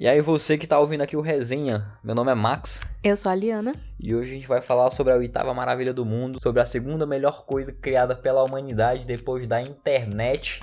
[0.00, 2.80] E aí, você que tá ouvindo aqui o Resenha, meu nome é Max.
[3.04, 3.74] Eu sou a Liana.
[4.00, 7.04] E hoje a gente vai falar sobre a oitava maravilha do mundo, sobre a segunda
[7.04, 10.62] melhor coisa criada pela humanidade depois da internet,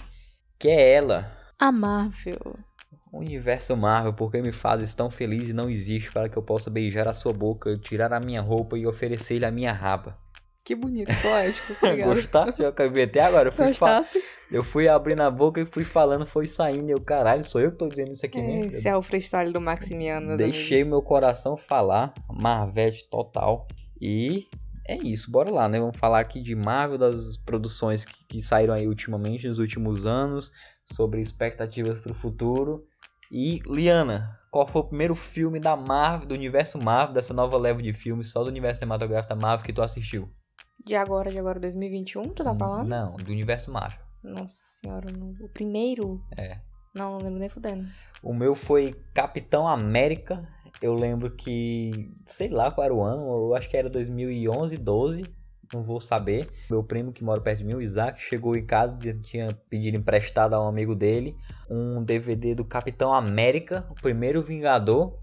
[0.58, 1.32] que é ela.
[1.60, 2.56] A Marvel.
[3.14, 6.72] O universo Marvel, porque me fazes tão feliz e não existe para que eu possa
[6.72, 10.18] beijar a sua boca, tirar a minha roupa e oferecer-lhe a minha raba.
[10.68, 11.72] Que bonito, poético.
[11.82, 12.14] Obrigada.
[12.14, 12.62] Gostasse?
[12.62, 13.48] Eu acabei até agora.
[13.48, 14.22] Eu fui, Gostasse?
[14.52, 16.92] eu fui abrindo a boca e fui falando, foi saindo.
[16.92, 18.66] Eu, caralho, sou eu que tô dizendo isso aqui mesmo.
[18.66, 20.90] Esse é o freestyle do Maximiano, meus Deixei amigos.
[20.90, 23.66] meu coração falar, Marvete total.
[24.02, 24.46] E
[24.86, 25.80] é isso, bora lá, né?
[25.80, 30.52] Vamos falar aqui de Marvel, das produções que, que saíram aí ultimamente, nos últimos anos,
[30.86, 32.86] sobre expectativas pro futuro.
[33.32, 37.82] E, Liana, qual foi o primeiro filme da Marvel, do universo Marvel, dessa nova leva
[37.82, 40.30] de filmes, só do universo cinematográfico da Marvel que tu assistiu?
[40.88, 42.88] De agora, de agora, 2021, tu tá falando?
[42.88, 44.00] Não, do universo Marvel.
[44.24, 46.24] Nossa senhora, não- o primeiro?
[46.38, 46.60] É.
[46.96, 47.86] Não, não lembro nem fudendo.
[48.24, 50.48] O meu foi Capitão América.
[50.82, 55.26] Eu lembro que, sei lá qual era o ano, eu acho que era 2011, 12,
[55.74, 56.50] não vou saber.
[56.70, 60.54] Meu primo que mora perto de mim, o Isaac, chegou em casa tinha pedido emprestado
[60.54, 61.36] a um amigo dele
[61.70, 65.20] um DVD do Capitão América, o primeiro Vingador.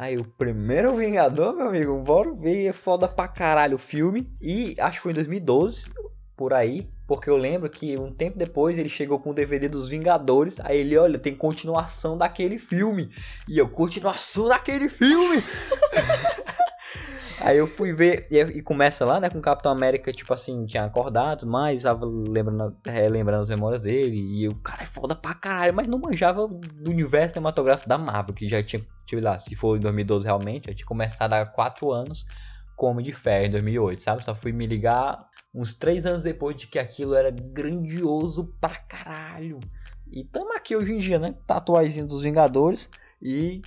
[0.00, 4.32] Aí, o primeiro Vingador, meu amigo, bora ver, é foda pra caralho o filme.
[4.40, 5.90] E acho que foi em 2012,
[6.36, 9.88] por aí, porque eu lembro que um tempo depois ele chegou com o DVD dos
[9.88, 13.10] Vingadores, aí ele, olha, tem continuação daquele filme.
[13.48, 15.42] E eu, continuação daquele filme!
[17.40, 20.66] aí eu fui ver, e, e começa lá, né, com o Capitão América, tipo assim,
[20.66, 25.34] tinha acordado, mas tava lembrando, relembrando as memórias dele, e eu, cara, é foda pra
[25.34, 29.54] caralho, mas não manjava do universo cinematográfico da Marvel, que já tinha, sei lá, se
[29.56, 32.26] for em 2012 realmente, já tinha começado há 4 anos,
[32.76, 34.24] como de fé em 2008, sabe?
[34.24, 39.58] Só fui me ligar uns três anos depois de que aquilo era grandioso pra caralho.
[40.10, 41.34] E tamo aqui hoje em dia, né?
[41.46, 42.88] Tatuazinho dos Vingadores.
[43.20, 43.62] E,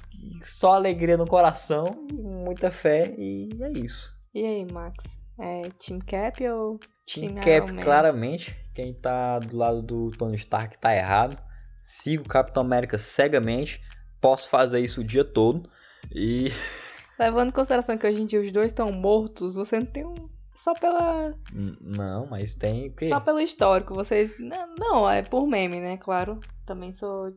[0.46, 4.18] só alegria no coração, muita fé, e é isso.
[4.34, 5.20] E aí, Max?
[5.38, 7.82] É Team Cap ou Team Team Cap, Man?
[7.82, 8.56] claramente.
[8.74, 11.38] Quem tá do lado do Tony Stark tá errado.
[11.78, 13.82] Sigo o Capitão América cegamente.
[14.22, 15.70] Posso fazer isso o dia todo.
[16.10, 16.52] E
[17.20, 20.16] Levando em consideração que hoje em dia os dois estão mortos, você não tem um.
[20.56, 21.34] Só pela.
[21.82, 23.10] Não, mas tem o quê?
[23.10, 23.94] Só pelo histórico.
[23.94, 24.36] Vocês.
[24.80, 25.98] Não, é por meme, né?
[25.98, 26.40] Claro.
[26.66, 27.34] Também sou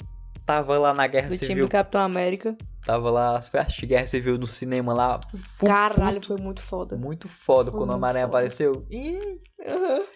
[0.47, 1.65] Tava lá na Guerra do time Civil.
[1.65, 2.57] do Capitão América.
[2.85, 5.19] Tava lá, assisti Guerra Civil no cinema lá.
[5.67, 6.97] Caralho, muito, foi muito foda.
[6.97, 8.87] muito foda Foi quando o Homem-Aranha apareceu.
[8.91, 9.41] Ih,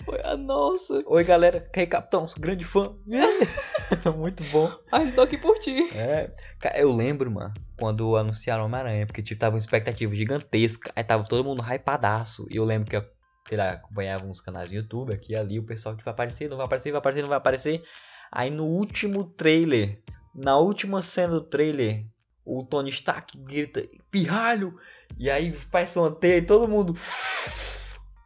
[0.05, 0.99] foi a nossa.
[1.07, 2.95] oi galera, aí Capitão, grande fã.
[4.19, 4.71] muito bom.
[4.93, 5.89] Ai, tô aqui por ti.
[5.95, 6.31] É,
[6.75, 11.43] eu lembro, mano, quando anunciaram Homem-Aranha, porque tipo, tava uma expectativa gigantesca, aí tava todo
[11.43, 12.47] mundo hypadaço.
[12.51, 13.05] E eu lembro que eu,
[13.49, 16.59] sei lá, acompanhava uns canais do YouTube aqui ali, o pessoal que vai aparecer, não
[16.59, 17.83] vai aparecer, vai aparecer, não vai aparecer.
[18.31, 20.03] Aí no último trailer,
[20.43, 22.07] na última cena do trailer,
[22.45, 24.77] o Tony Stark grita, pirralho!
[25.19, 26.97] E aí parece uma teia e todo mundo.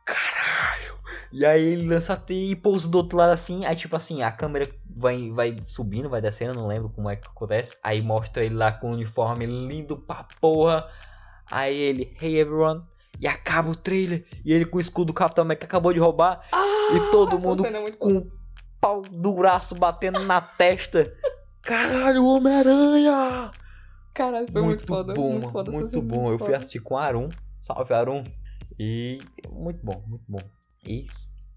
[0.04, 1.00] Caralho!
[1.32, 3.64] E aí ele lança a teia e pousa do outro lado assim.
[3.64, 7.26] Aí, tipo assim, a câmera vai, vai subindo, vai descendo, não lembro como é que
[7.26, 7.78] acontece.
[7.82, 10.86] Aí mostra ele lá com o uniforme lindo pra porra.
[11.50, 12.82] Aí ele, hey everyone.
[13.18, 14.26] E acaba o trailer.
[14.44, 16.46] E ele com o escudo do Capitão América que acabou de roubar.
[16.94, 18.32] e todo mundo é com o
[18.78, 21.10] pau do braço batendo na testa.
[21.62, 23.52] Caralho, Homem-Aranha!
[24.14, 25.14] Caralho, foi muito, foda.
[25.14, 25.70] bom, muito foda.
[25.70, 26.30] muito bom.
[26.32, 27.30] Eu fui assistir com o Arum.
[27.60, 28.22] Salve, Arum.
[28.78, 30.42] E muito bom, muito bom.
[30.84, 31.04] E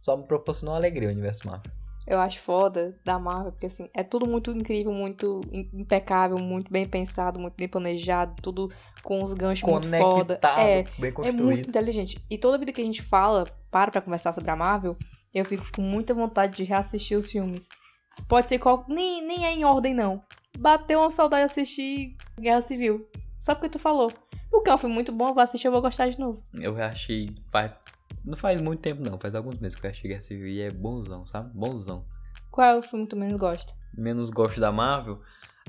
[0.04, 1.72] só me proporcionou alegria o universo Marvel.
[2.08, 6.72] Eu acho foda da Marvel, porque assim, é tudo muito incrível, muito im- impecável, muito
[6.72, 10.36] bem pensado, muito bem planejado, tudo com os ganchos muito foda.
[10.36, 11.44] Conectado, É, bem é construído.
[11.44, 12.24] muito inteligente.
[12.30, 14.96] E toda vida que a gente fala, para pra conversar sobre a Marvel,
[15.34, 17.70] eu fico com muita vontade de reassistir os filmes.
[18.28, 18.86] Pode ser qual.
[18.88, 20.22] Nem, nem é em ordem, não.
[20.58, 23.08] Bateu uma saudade de assistir Guerra Civil.
[23.40, 24.12] Só porque tu falou.
[24.50, 26.42] Porque é um filme muito bom, eu vou assistir, eu vou gostar de novo.
[26.54, 27.28] Eu achei.
[27.52, 27.70] Faz,
[28.24, 29.20] não faz muito tempo, não.
[29.20, 31.52] Faz alguns meses que eu achei Guerra Civil e é bonzão, sabe?
[31.54, 32.06] Bonzão.
[32.52, 33.74] Qual é o filme que tu menos gosta?
[33.98, 35.20] Menos gosto da Marvel.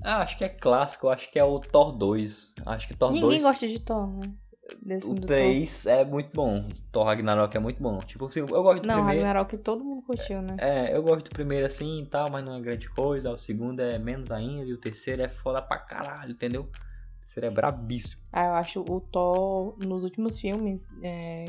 [0.04, 1.08] Ah, acho que é clássico.
[1.08, 2.52] Acho que é o Thor 2.
[2.64, 3.42] Acho que Thor Ninguém 2.
[3.42, 4.32] gosta de Thor, né?
[4.74, 5.36] O filme do Thor.
[5.36, 6.66] 3 é muito bom.
[6.90, 7.98] Thor Ragnarok é muito bom.
[8.00, 9.24] Tipo, assim, eu gosto do Não, primeiro.
[9.24, 10.56] Ragnarok todo mundo curtiu, né?
[10.58, 13.30] É, eu gosto do primeiro assim e tal, mas não é grande coisa.
[13.30, 14.64] O segundo é menos ainda.
[14.64, 16.62] E o terceiro é foda pra caralho, entendeu?
[16.62, 18.22] O terceiro é brabíssimo.
[18.32, 21.44] Ah, eu acho o Thor, nos últimos filmes, é,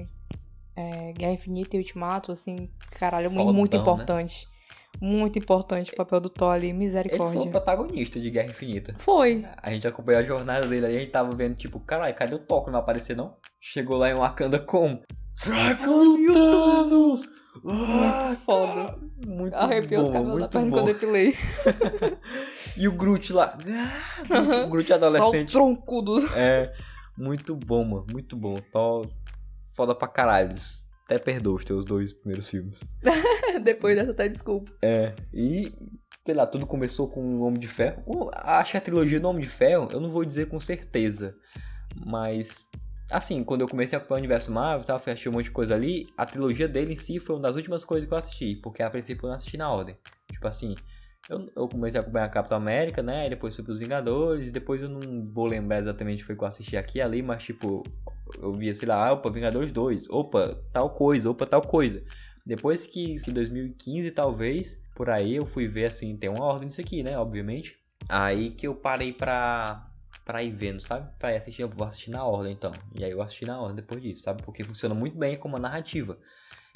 [0.76, 3.84] é, Guerra Infinita e Ultimato, assim, caralho, Fodão, muito né?
[5.02, 7.42] Muito importante o papel do Thor ali, Ele foi misericórdia.
[7.42, 8.96] o protagonista de Guerra Infinita.
[8.98, 9.46] Foi.
[9.62, 12.40] A gente acompanhou a jornada dele ali, a gente tava vendo, tipo, caralho, cadê o
[12.40, 13.36] Thor que não vai aparecer não?
[13.60, 15.02] Chegou lá em Wakanda como?
[15.46, 17.22] Dragão e Thanos!
[17.64, 18.98] Muito foda.
[19.26, 20.78] Muito Arrepiou os bom, cabelos da perna bom.
[20.78, 21.36] quando eu pilei.
[22.80, 23.58] E o Groot lá.
[24.30, 25.52] Ah, o Groot Só o adolescente.
[25.52, 26.18] troncudo.
[26.36, 26.72] É,
[27.18, 28.06] muito bom, mano.
[28.12, 28.56] Muito bom.
[28.72, 29.02] Tó
[29.76, 30.50] foda pra caralho.
[31.08, 32.82] Até perdoa os teus dois primeiros filmes.
[33.64, 34.74] Depois dessa, até desculpa.
[34.84, 35.72] É, e
[36.26, 38.04] sei lá, tudo começou com o Homem de Ferro.
[38.34, 41.38] Acho que a trilogia do Homem de Ferro, eu não vou dizer com certeza,
[42.06, 42.68] mas
[43.10, 45.46] assim, quando eu comecei a acompanhar o universo Marvel, e tal, fui assistir um monte
[45.46, 48.18] de coisa ali, a trilogia dele em si foi uma das últimas coisas que eu
[48.18, 49.98] assisti, porque a princípio eu não assisti na ordem.
[50.30, 50.76] Tipo assim,
[51.30, 53.28] eu, eu comecei a acompanhar a Capitão América, né?
[53.28, 56.78] E depois fui pros Vingadores, depois eu não vou lembrar exatamente foi que eu assisti
[56.78, 57.84] aqui e ali, mas tipo,
[58.40, 62.04] eu via, sei lá, opa, Vingadores 2, opa, tal coisa, opa, tal coisa.
[62.46, 66.80] Depois que, que 2015, talvez, por aí, eu fui ver assim, tem uma ordem disso
[66.80, 67.18] aqui, né?
[67.18, 67.78] Obviamente.
[68.08, 69.86] Aí que eu parei pra,
[70.24, 71.10] pra ir vendo, sabe?
[71.20, 72.72] Pra ir assistir, eu vou assistir na ordem então.
[72.98, 74.42] E aí eu assisti na ordem depois disso, sabe?
[74.44, 76.18] Porque funciona muito bem como uma narrativa.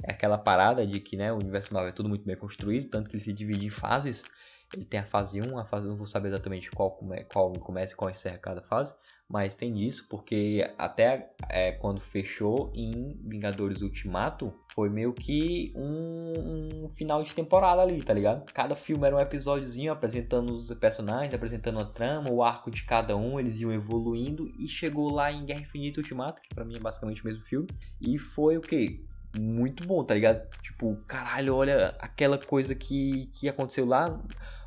[0.04, 3.10] É aquela parada de que, né, o universo Marvel é tudo muito bem construído, tanto
[3.10, 4.26] que ele se divide em fases.
[4.74, 7.94] Ele tem a fase 1, a fase não vou saber exatamente qual, come, qual começa
[7.94, 8.94] e qual encerra cada fase,
[9.32, 16.84] mas tem disso, porque até é, quando fechou em Vingadores Ultimato, foi meio que um,
[16.84, 18.44] um final de temporada ali, tá ligado?
[18.54, 23.16] Cada filme era um episódiozinho apresentando os personagens, apresentando a trama, o arco de cada
[23.16, 26.80] um, eles iam evoluindo e chegou lá em Guerra Infinita Ultimato, que pra mim é
[26.80, 27.68] basicamente o mesmo filme,
[28.02, 29.06] e foi o que?
[29.40, 30.46] Muito bom, tá ligado?
[30.62, 34.06] Tipo, caralho, olha aquela coisa que, que aconteceu lá.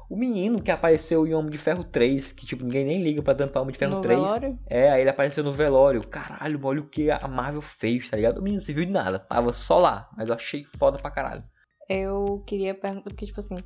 [0.08, 3.34] O menino que apareceu em Homem de Ferro 3, que tipo, ninguém nem liga pra
[3.34, 4.18] tanto pra Homem de Ferro no 3.
[4.18, 4.58] velório.
[4.68, 6.06] É, aí ele apareceu no velório.
[6.06, 8.38] Caralho, olha o que a Marvel fez, tá ligado?
[8.38, 11.42] O menino não serviu de nada, tava só lá, mas eu achei foda pra caralho.
[11.88, 13.56] Eu queria perguntar, porque, tipo assim,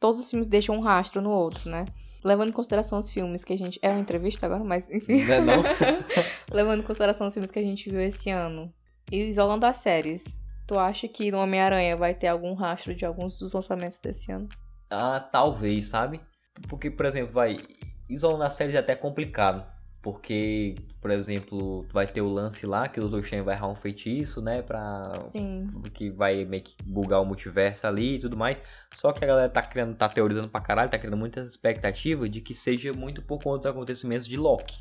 [0.00, 1.84] todos os filmes deixam um rastro no outro, né?
[2.24, 3.78] Levando em consideração os filmes que a gente.
[3.80, 5.24] É uma entrevista agora, mas enfim.
[5.24, 5.62] Né, não?
[6.52, 8.72] Levando em consideração os filmes que a gente viu esse ano.
[9.10, 10.40] E isolando as séries.
[10.66, 14.48] Tu acha que no Homem-Aranha vai ter algum rastro de alguns dos lançamentos desse ano?
[14.90, 16.20] Ah, talvez, sabe?
[16.68, 17.58] Porque, por exemplo, vai.
[18.08, 19.66] Isolando as séries é até complicado.
[20.00, 23.24] Porque, por exemplo, vai ter o lance lá que o Dr.
[23.24, 24.62] Strange vai errar um feitiço, né?
[24.62, 25.18] Pra.
[25.20, 25.68] Sim.
[25.92, 28.56] Que vai meio que bugar o multiverso ali e tudo mais.
[28.94, 32.40] Só que a galera tá criando, tá teorizando pra caralho, tá criando muita expectativa de
[32.40, 34.76] que seja muito por conta dos acontecimentos de Loki.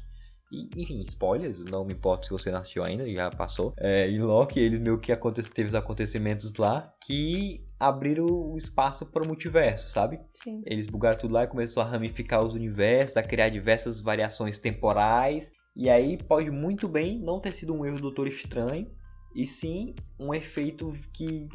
[0.52, 3.74] E, enfim, spoilers, não me importa se você não assistiu ainda, já passou.
[3.78, 9.06] É, em Loki, eles meio que aconte teve os acontecimentos lá que abriram o espaço
[9.12, 10.20] para o multiverso, sabe?
[10.34, 10.62] Sim.
[10.66, 15.52] Eles bugaram tudo lá e começou a ramificar os universos, a criar diversas variações temporais.
[15.76, 18.90] E aí pode muito bem não ter sido um erro do Doutor Estranho,
[19.36, 21.50] e sim um efeito que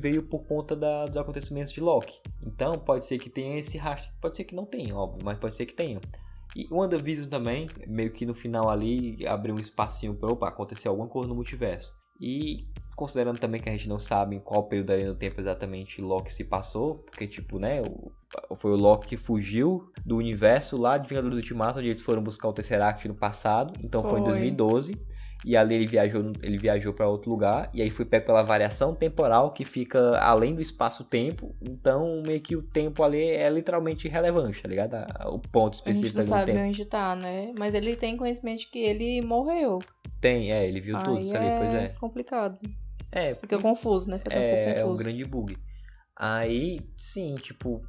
[0.00, 2.20] veio por conta da- dos acontecimentos de Loki.
[2.46, 5.54] Então pode ser que tenha esse rastro, pode ser que não tenha, óbvio, mas pode
[5.54, 6.00] ser que tenha.
[6.54, 10.88] E o WandaVision também, meio que no final ali, abriu um espacinho para, opa, acontecer
[10.88, 11.92] alguma coisa no multiverso.
[12.22, 16.00] E considerando também que a gente não sabe em qual período ali no tempo exatamente
[16.00, 18.12] Loki se passou, porque tipo, né, o-
[18.56, 22.48] foi o Loki que fugiu do universo lá de Vingadores Ultimato, onde eles foram buscar
[22.48, 24.32] o Tesseract no passado, então foi, em Foi.
[24.32, 24.92] 2012.
[25.44, 28.94] E ali ele viajou, ele viajou para outro lugar e aí foi pego pela variação
[28.94, 31.56] temporal que fica além do espaço-tempo.
[31.60, 34.94] Então meio que o tempo ali é literalmente irrelevante, tá ligado?
[34.94, 36.68] A- O ponto A específico gente não ali do sabe tempo.
[36.68, 37.52] onde tá, né?
[37.58, 39.78] Mas ele tem conhecimento de que ele morreu.
[40.22, 41.88] Tem, é, ele viu tudo Aí isso ali, pois é.
[42.00, 42.58] complicado.
[43.10, 44.18] É, Fica confuso, né?
[44.18, 45.02] Fica um é, é um confuso.
[45.02, 45.58] grande bug.
[46.16, 47.82] Aí, sim, tipo,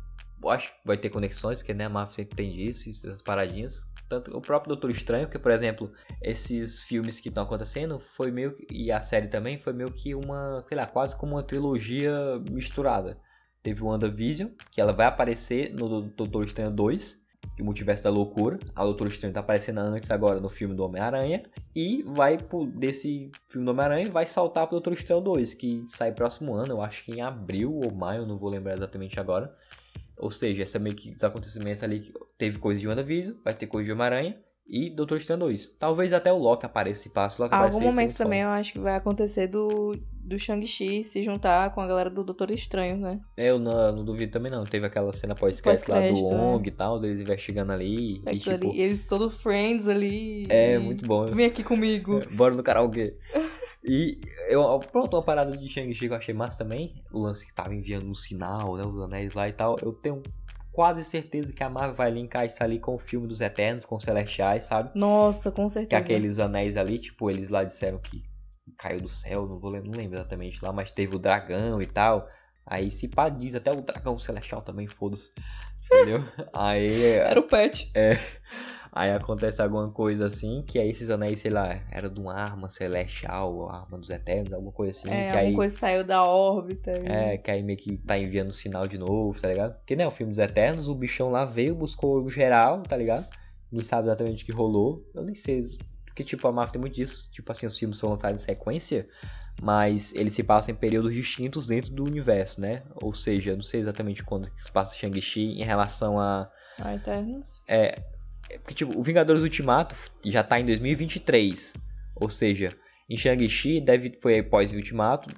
[0.50, 3.88] acho que vai ter conexões, porque né, a Marvel sempre tem disso, essas paradinhas.
[4.10, 5.94] Tanto o próprio Doutor Estranho, que por exemplo,
[6.24, 10.16] esses filmes que estão acontecendo, foi meio que, e a série também, foi meio que
[10.16, 12.12] uma, sei lá, quase como uma trilogia
[12.52, 13.20] misturada.
[13.62, 17.23] Teve o WandaVision, que ela vai aparecer no Doutor Estranho 2, que é
[17.60, 18.58] o Multiverso da Loucura.
[18.76, 21.44] A Doutor Estranho tá aparecendo antes agora no filme do Homem-Aranha.
[21.76, 26.12] E vai pro, desse filme do Homem-Aranha vai saltar pro Doutor Estranho 2, que sai
[26.12, 29.56] próximo ano, eu acho que em abril ou maio, não vou lembrar exatamente agora.
[30.18, 33.68] Ou seja, essa meio que dos acontecimentos ali, que teve coisa de WandaVision, vai ter
[33.68, 35.75] coisa de Homem-Aranha e Doutor Estranho 2.
[35.77, 37.41] Talvez até o Loki apareça e passe.
[37.41, 39.91] Loki Algum momento também eu acho que vai acontecer do,
[40.24, 43.20] do Shang-Chi se juntar com a galera do Doutor Estranho, né?
[43.38, 44.63] É, Eu não, não duvido também não.
[44.63, 46.36] Teve aquela cena pós-crédito lá do é.
[46.36, 48.22] ONG e tal, deles investigando ali.
[48.25, 50.46] E, tipo, ali, eles todos friends ali.
[50.50, 51.25] é e- muito bom.
[51.25, 52.20] Vem aqui comigo.
[52.20, 53.17] É, Bora no karaokê.
[53.86, 54.17] E
[54.48, 57.01] eu, pronto, uma parada de Shang-Chi que eu achei massa também.
[57.12, 58.84] O lance que tava enviando um sinal, né?
[58.86, 59.75] Os anéis lá e tal.
[59.82, 60.24] Eu tenho
[60.74, 63.96] quase certeza que a Marvel vai linkar isso ali com o filme dos Eternos, com
[63.96, 64.92] os Celestiais, sabe?
[64.96, 66.01] Nossa, com Que certeza.
[66.01, 68.24] aqueles anéis ali, tipo, eles lá disseram que
[68.77, 72.27] caiu do céu, não vou não lembro exatamente lá, mas teve o dragão e tal.
[72.65, 75.30] Aí se pá, diz até o dragão celestial também, foda-se.
[75.86, 76.24] Entendeu?
[76.53, 77.03] Aí.
[77.03, 77.92] Era o Pet.
[78.96, 82.70] Aí acontece alguma coisa assim, que aí esses anéis, sei lá, era de uma arma
[82.70, 85.10] celestial, ou arma dos eternos, alguma coisa assim.
[85.10, 86.92] É, que alguma aí, coisa saiu da órbita.
[86.92, 89.76] e- É, que aí meio que tá enviando sinal de novo, tá ligado?
[89.78, 93.26] Porque, né, o filme dos Eternos, o bichão lá veio, buscou o geral, tá ligado?
[93.72, 95.04] Ninguém sabe exatamente o que rolou.
[95.16, 95.60] Eu nem sei,
[96.06, 97.32] porque, tipo, a Marvel tem muito disso.
[97.32, 99.08] Tipo assim, os filmes são lançados em sequência,
[99.60, 102.84] mas eles se passam em períodos distintos dentro do universo, né?
[102.96, 106.48] Ou seja, eu não sei exatamente quando que se passa Shang-Chi em relação a...
[106.80, 107.64] Ah, Eternos.
[107.68, 107.96] É,
[108.60, 109.95] porque, tipo, o Vingadores Ultimato
[110.25, 111.74] já tá em 2023.
[112.15, 112.72] Ou seja,
[113.10, 115.29] em Shang-Chi deve, foi aí pós-Ultimato,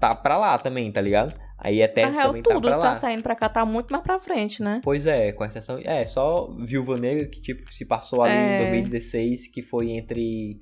[0.00, 1.34] tá pra lá também, tá ligado?
[1.58, 2.94] Aí Na real, também tá tudo pra tá lá.
[2.94, 4.80] saindo pra cá, tá muito mais pra frente, né?
[4.82, 5.78] Pois é, com exceção.
[5.82, 8.54] É, só Viúva Negra que, tipo, se passou ali É.
[8.56, 10.58] em 2016, que foi entre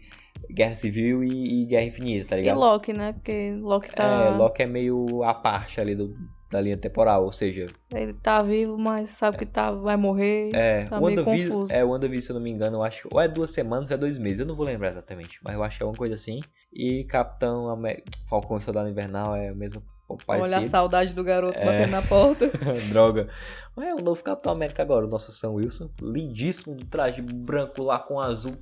[0.55, 2.59] Guerra Civil e, e Guerra Infinita, tá E ligado?
[2.61, 3.13] Loki, né?
[3.15, 4.05] Porque Loki tá.
[4.05, 6.15] É, Loki é meio a parte ali do,
[6.53, 10.51] da linha temporal, ou seja, Ele tá vivo, mas sabe que tá, vai morrer.
[10.55, 11.73] é, Tá o meio confuso.
[11.73, 13.95] é, o WandaVision, se eu não me engano, eu acho, ou é duas semanas ou
[13.95, 16.15] é dois meses, eu não vou lembrar exatamente, mas eu acho que é uma coisa
[16.15, 16.41] assim.
[16.73, 20.67] E Capitão América, Falcão e Soldado Invernal é o mesmo Olha a parecido.
[20.67, 21.65] saudade do garoto É.
[21.65, 22.51] batendo na porta.
[22.91, 23.29] Droga.
[23.75, 25.89] Mas é o novo Capitão América agora, o nosso Sam Wilson.
[26.03, 28.55] Lindíssimo, do traje branco lá com azul.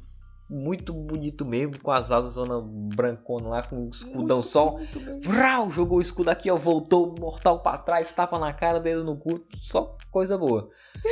[0.51, 4.73] Muito bonito mesmo, com as asas zona brancona lá, com o escudão só.
[4.73, 5.21] Muito bem.
[5.21, 9.17] Vrau, jogou o escudo aqui, ó, voltou, mortal pra trás, tapa na cara, dedo no
[9.17, 10.69] cu, só coisa boa.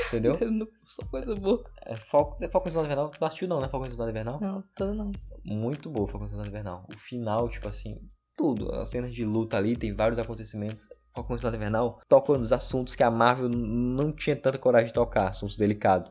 [0.08, 0.36] Entendeu?
[0.76, 1.62] Só coisa boa.
[1.84, 3.68] É Falcon, é Soldado Invernal, não assistiu não, né?
[3.68, 4.40] E Soldado Invernal?
[4.40, 5.12] Não, tô não.
[5.44, 6.86] Muito boa Falcão Soldado Invernal.
[6.92, 7.98] O final, tipo assim,
[8.36, 8.72] tudo.
[8.74, 10.88] As cenas de luta ali, tem vários acontecimentos.
[11.14, 15.56] Falcão Invernal toca nos assuntos que a Marvel não tinha tanta coragem de tocar, assuntos
[15.56, 16.08] delicados.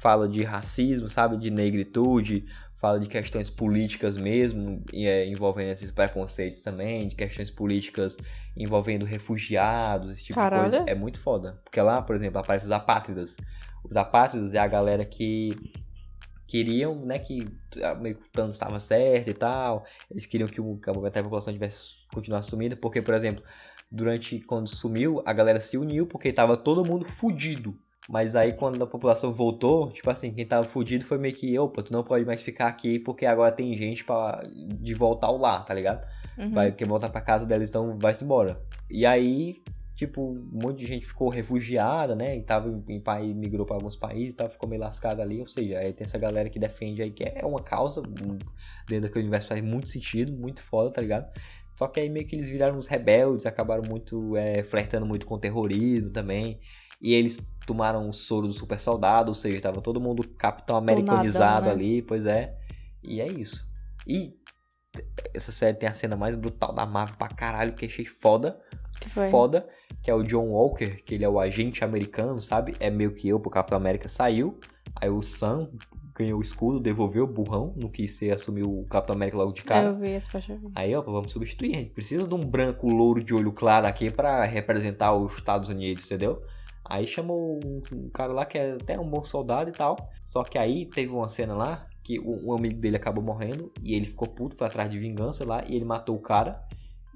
[0.00, 1.36] Fala de racismo, sabe?
[1.36, 7.50] De negritude, fala de questões políticas mesmo, e, é, envolvendo esses preconceitos também, de questões
[7.50, 8.16] políticas
[8.56, 10.64] envolvendo refugiados, esse tipo Caralho.
[10.64, 10.84] de coisa.
[10.90, 11.60] É muito foda.
[11.64, 13.36] Porque lá, por exemplo, aparece os apátridas.
[13.84, 15.54] Os apátridas é a galera que
[16.46, 19.84] queriam, né, que ah, meio que o Thanos estava certo e tal.
[20.10, 23.44] Eles queriam que o- que a população tivesse continuar sumida, porque, por exemplo,
[23.90, 27.78] durante quando sumiu, a galera se uniu porque tava todo mundo fudido.
[28.10, 31.80] Mas aí quando a população voltou, tipo assim, quem tava fudido foi meio que, opa,
[31.80, 35.64] tu não pode mais ficar aqui porque agora tem gente para de voltar ao lar,
[35.64, 36.04] tá ligado?
[36.36, 36.50] Uhum.
[36.50, 38.60] Vai quer voltar pra casa deles, então vai-se embora.
[38.90, 39.62] E aí,
[39.94, 42.36] tipo, um monte de gente ficou refugiada, né?
[42.36, 45.38] E tava em, em país, migrou pra alguns países e tal, ficou meio lascada ali.
[45.38, 48.02] Ou seja, aí tem essa galera que defende aí que é uma causa,
[48.88, 51.30] dentro daquele universo faz muito sentido, muito foda, tá ligado?
[51.76, 55.38] Só que aí meio que eles viraram uns rebeldes, acabaram muito, é, flertando muito com
[55.38, 56.58] terrorismo também.
[57.00, 57.38] E eles
[57.70, 61.72] tomaram o soro do super soldado, ou seja, tava todo mundo capitão americanizado né?
[61.72, 62.58] ali, pois é.
[63.00, 63.64] E é isso.
[64.04, 64.34] E
[65.32, 68.60] essa série tem a cena mais brutal da Marvel pra caralho, que achei foda.
[69.00, 69.30] Que foi?
[69.30, 69.68] Foda,
[70.02, 72.74] que é o John Walker, que ele é o agente americano, sabe?
[72.80, 74.58] É meio que eu, pro Capitão América saiu.
[74.96, 75.70] Aí o Sam
[76.12, 79.62] ganhou o escudo, devolveu o burrão, não quis ser, assumir o Capitão América logo de
[79.62, 79.86] cara.
[79.86, 80.58] Eu vi esse parte.
[80.74, 81.76] Aí, ó, vamos substituir.
[81.76, 85.68] A gente precisa de um branco louro de olho claro aqui pra representar os Estados
[85.68, 86.42] Unidos, entendeu?
[86.90, 89.94] Aí chamou um, cara lá que é até um bom soldado e tal.
[90.20, 93.94] Só que aí teve uma cena lá que um, um amigo dele acabou morrendo e
[93.94, 96.60] ele ficou puto, foi atrás de vingança lá e ele matou o cara.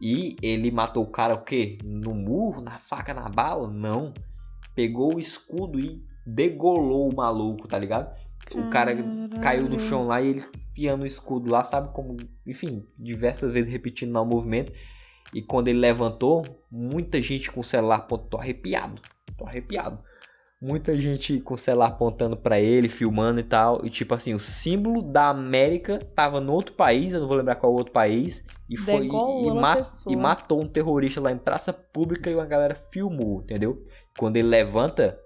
[0.00, 1.76] E ele matou o cara o quê?
[1.82, 3.68] No murro, na faca, na bala?
[3.68, 4.14] Não.
[4.76, 8.14] Pegou o escudo e degolou o maluco, tá ligado?
[8.54, 8.94] O cara
[9.42, 11.92] caiu no chão lá e ele enfiando o escudo lá, sabe?
[11.92, 12.16] Como,
[12.46, 14.72] enfim, diversas vezes repetindo lá o movimento.
[15.32, 18.30] E quando ele levantou, muita gente com o celular apontando.
[18.30, 19.02] Tô arrepiado,
[19.36, 19.98] tô arrepiado.
[20.60, 23.84] Muita gente com o celular apontando pra ele, filmando e tal.
[23.84, 27.56] E tipo assim, o símbolo da América tava no outro país, eu não vou lembrar
[27.56, 28.46] qual outro país.
[28.68, 30.14] E foi e, ma- pessoa.
[30.14, 33.84] e matou um terrorista lá em praça pública e uma galera filmou, entendeu?
[34.16, 35.20] Quando ele levanta,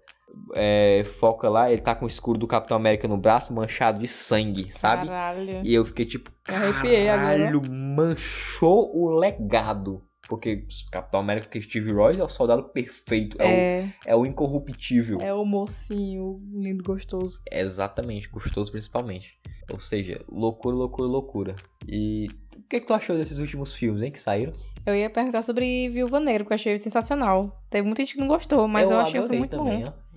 [0.56, 4.08] é, foca lá, ele tá com o escudo do Capitão América no braço, manchado de
[4.08, 5.06] sangue, sabe?
[5.06, 5.60] Caralho.
[5.62, 10.02] E eu fiquei tipo, caralho, manchou o legado.
[10.28, 14.26] Porque Capitão América, que Steve Rogers é o soldado perfeito, é, É, o, é o
[14.26, 15.20] incorruptível.
[15.20, 17.40] é o mocinho lindo, gostoso.
[17.50, 19.38] Exatamente, gostoso principalmente.
[19.72, 21.56] Ou seja, loucura, loucura, loucura.
[21.86, 24.52] E o que, que tu achou desses últimos filmes, hein, que saíram?
[24.86, 27.62] Eu ia perguntar sobre Viúva Negra, que eu achei sensacional.
[27.68, 29.92] Teve muita gente que não gostou, mas eu, achei que foi adorei muito também, bom.
[30.04, 30.08] ó.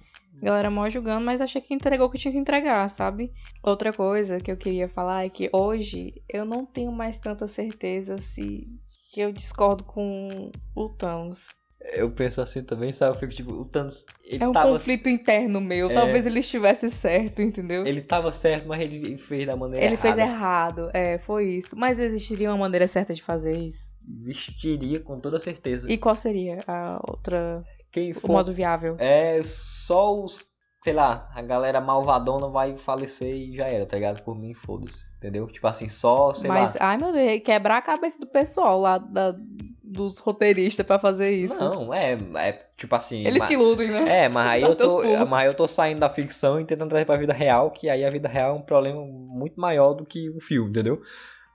[0.44, 3.32] Galera mó julgando, mas achei que entregou o que tinha que entregar, sabe?
[3.62, 8.18] Outra coisa que eu queria falar é que hoje eu não tenho mais tanta certeza
[8.18, 8.68] se
[9.12, 11.50] que eu discordo com o Thanos.
[11.94, 13.16] Eu penso assim também, sabe?
[13.16, 14.72] Eu fico tipo, o Thanos, ele É um tava...
[14.72, 15.90] conflito interno meu.
[15.90, 15.94] É.
[15.94, 17.84] Talvez ele estivesse certo, entendeu?
[17.86, 20.82] Ele tava certo, mas ele fez da maneira Ele fez errada.
[20.84, 21.76] errado, é, foi isso.
[21.76, 23.96] Mas existiria uma maneira certa de fazer isso?
[24.08, 25.92] Existiria com toda certeza.
[25.92, 28.96] E qual seria a outra, Quem o for modo viável?
[29.00, 30.40] É só os
[30.82, 34.24] sei lá, a galera malvadona vai falecer e já era, tá ligado?
[34.24, 35.46] Por mim, foda-se, entendeu?
[35.48, 36.80] Tipo assim, só, sei Mas, lá.
[36.90, 39.36] ai meu Deus, quebrar a cabeça do pessoal lá da,
[39.84, 41.60] dos roteiristas pra fazer isso.
[41.60, 43.26] Não, é, é tipo assim.
[43.28, 44.24] Eles ma- que lutem, né?
[44.24, 47.06] É, mas aí, eu tô, mas aí eu tô saindo da ficção e tentando trazer
[47.06, 50.30] pra vida real, que aí a vida real é um problema muito maior do que
[50.32, 51.00] o filme, entendeu?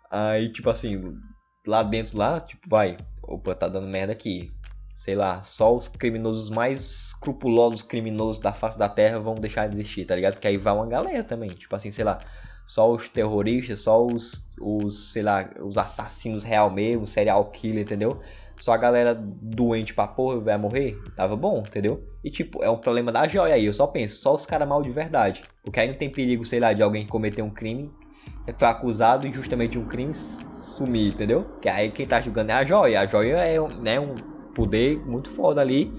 [0.09, 1.01] Aí, tipo assim,
[1.67, 4.53] lá dentro, lá, tipo, vai, opa, tá dando merda aqui.
[4.97, 9.77] Sei lá, só os criminosos mais escrupulosos criminosos da face da terra vão deixar de
[9.77, 10.35] existir, tá ligado?
[10.35, 12.19] Porque aí vai uma galera também, tipo assim, sei lá,
[12.67, 18.21] só os terroristas, só os, os sei lá, os assassinos real mesmo, serial killer, entendeu?
[18.57, 22.03] Só a galera doente pra porra vai morrer, tava bom, entendeu?
[22.25, 24.81] E tipo, é um problema da joia aí, eu só penso, só os caras mal
[24.81, 25.45] de verdade.
[25.63, 27.95] Porque aí não tem perigo, sei lá, de alguém cometer um crime,
[28.59, 31.55] foi acusado injustamente de um crime sumir, entendeu?
[31.61, 33.01] Que aí quem tá julgando é a joia.
[33.01, 34.15] A joia é né, um
[34.57, 35.93] poder muito foda ali,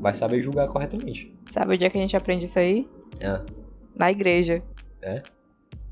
[0.00, 1.36] vai saber julgar corretamente.
[1.46, 2.88] Sabe onde é que a gente aprende isso aí?
[3.22, 3.44] Ah,
[3.94, 4.62] Na igreja.
[5.02, 5.22] É?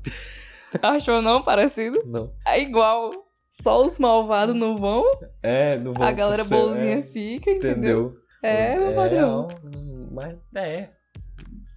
[0.81, 2.01] Achou não parecido?
[2.05, 2.33] não.
[2.45, 3.11] É igual.
[3.49, 5.03] Só os malvados não vão,
[5.41, 8.09] É, não vou a galera pro céu, boazinha é, fica, entendeu?
[8.09, 8.21] Entendeu?
[8.43, 9.47] É, meu padrão.
[9.63, 10.89] não, mas é.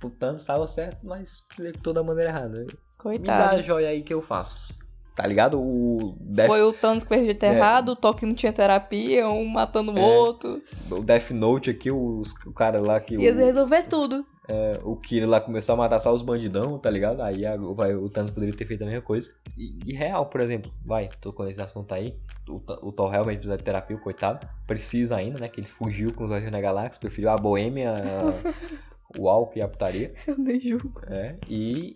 [0.04, 2.60] O Thanos estava certo, mas executou da maneira errada.
[2.60, 3.62] Me dá a Coitado.
[3.62, 4.74] joia aí que eu faço.
[5.20, 5.60] Tá ligado?
[5.60, 9.44] O Death, Foi o Thanos que fez de errado, o Toque não tinha terapia, um
[9.44, 10.00] matando o É.
[10.00, 10.62] outro.
[10.90, 13.16] o Death Note aqui, o, o cara lá que.
[13.16, 14.24] Ia o, resolver tudo.
[14.48, 17.20] é, o Kira lá começou a matar só os bandidão, tá ligado?
[17.20, 19.30] Aí a- vai, o Thanos poderia ter feito a mesma coisa.
[19.58, 22.16] E, e real, por exemplo, vai, tô com esse assunto aí.
[22.48, 22.54] O,
[22.88, 24.46] o Thor realmente precisa de terapia, o coitado.
[24.66, 25.48] Precisa ainda, né?
[25.48, 28.52] Que ele fugiu com os Guardiões da Galáxia, preferiu a boêmia, a-
[29.20, 30.14] o álcool e a putaria.
[30.26, 31.02] Eu nem julgo.
[31.08, 31.94] É, e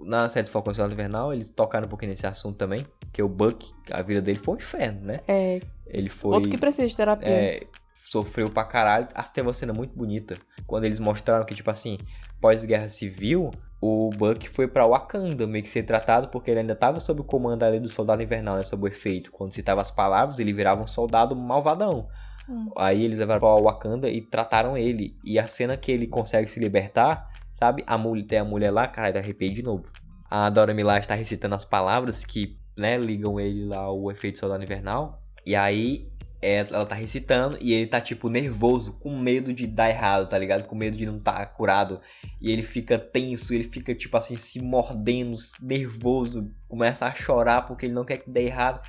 [0.00, 3.28] na série de Falcão e Invernal, eles tocaram um pouquinho nesse assunto também, que o
[3.28, 5.20] Buck, a vida dele foi um inferno, né?
[5.26, 6.34] É, Ele foi...
[6.34, 7.28] outro que precisa de terapia.
[7.28, 9.06] é, sofreu pra caralho.
[9.14, 10.36] Ah, tem uma cena muito bonita,
[10.66, 11.98] quando eles mostraram que, tipo assim,
[12.40, 13.50] pós-guerra civil,
[13.80, 17.24] o Buck foi pra Wakanda meio que ser tratado, porque ele ainda tava sob o
[17.24, 19.30] comando ali do Soldado Invernal, né, sob o efeito.
[19.32, 22.08] Quando citava as palavras, ele virava um soldado malvadão.
[22.48, 22.70] Hum.
[22.76, 25.16] Aí eles levaram pra Wakanda e trataram ele.
[25.24, 27.82] E a cena que ele consegue se libertar, sabe?
[27.86, 29.84] A mulher, tem a mulher lá, caralho, arrepiei de novo.
[30.30, 34.62] A Dora Milaje está recitando as palavras que, né, ligam ele lá ao efeito soldado
[34.62, 35.22] invernal.
[35.46, 39.88] E aí é, ela tá recitando e ele tá, tipo, nervoso, com medo de dar
[39.88, 40.64] errado, tá ligado?
[40.66, 41.98] Com medo de não estar curado.
[42.42, 47.86] E ele fica tenso, ele fica, tipo assim, se mordendo, nervoso, começa a chorar porque
[47.86, 48.86] ele não quer que dê errado.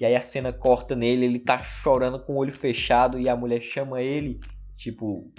[0.00, 3.36] E aí a cena corta nele, ele tá chorando com o olho fechado e a
[3.36, 4.40] mulher chama ele,
[4.74, 5.32] tipo,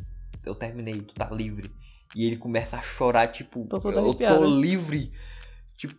[0.45, 1.69] eu terminei, tu tá livre.
[2.15, 5.11] E ele começa a chorar, tipo, Tô toda eu tô livre.
[5.77, 5.95] Tipo,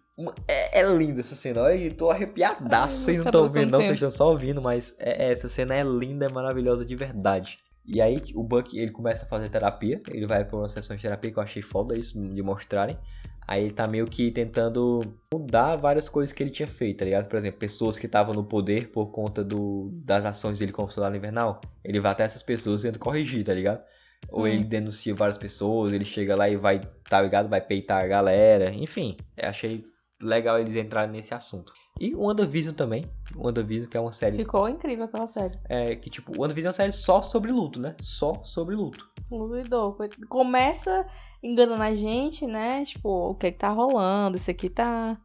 [0.46, 1.62] é, é linda essa cena.
[1.62, 2.96] Olha, eu tô arrepiadaço.
[2.96, 5.74] Ai, Vocês não estão vendo, não, vocês estão só ouvindo, mas é, é, essa cena
[5.74, 7.58] é linda, é maravilhosa de verdade.
[7.86, 11.02] E aí o Buck, ele começa a fazer terapia, ele vai pra uma sessão de
[11.02, 12.96] terapia que eu achei foda isso de mostrarem.
[13.48, 15.00] Aí ele tá meio que tentando
[15.32, 17.26] mudar várias coisas que ele tinha feito, tá ligado?
[17.26, 21.16] Por exemplo, pessoas que estavam no poder por conta do, das ações dele como soldado
[21.16, 21.60] invernal.
[21.82, 23.82] Ele vai até essas pessoas e tenta corrigir, tá ligado?
[24.28, 24.46] Ou Hum.
[24.46, 27.48] ele denuncia várias pessoas, ele chega lá e vai, tá ligado?
[27.48, 28.72] Vai peitar a galera.
[28.74, 29.85] Enfim, eu achei
[30.22, 31.72] legal eles entrarem nesse assunto.
[31.98, 33.04] E o WandaVision também.
[33.35, 34.37] O WandaVision, que é uma série.
[34.37, 35.59] Ficou incrível aquela série.
[35.68, 37.94] É, que tipo, o WandaVision é uma série só sobre luto, né?
[38.00, 39.09] Só sobre luto.
[39.30, 39.96] Luidou.
[40.28, 41.04] Começa
[41.42, 42.83] enganando a gente, né?
[42.85, 44.37] Tipo, o que que tá rolando?
[44.37, 45.18] Isso aqui tá.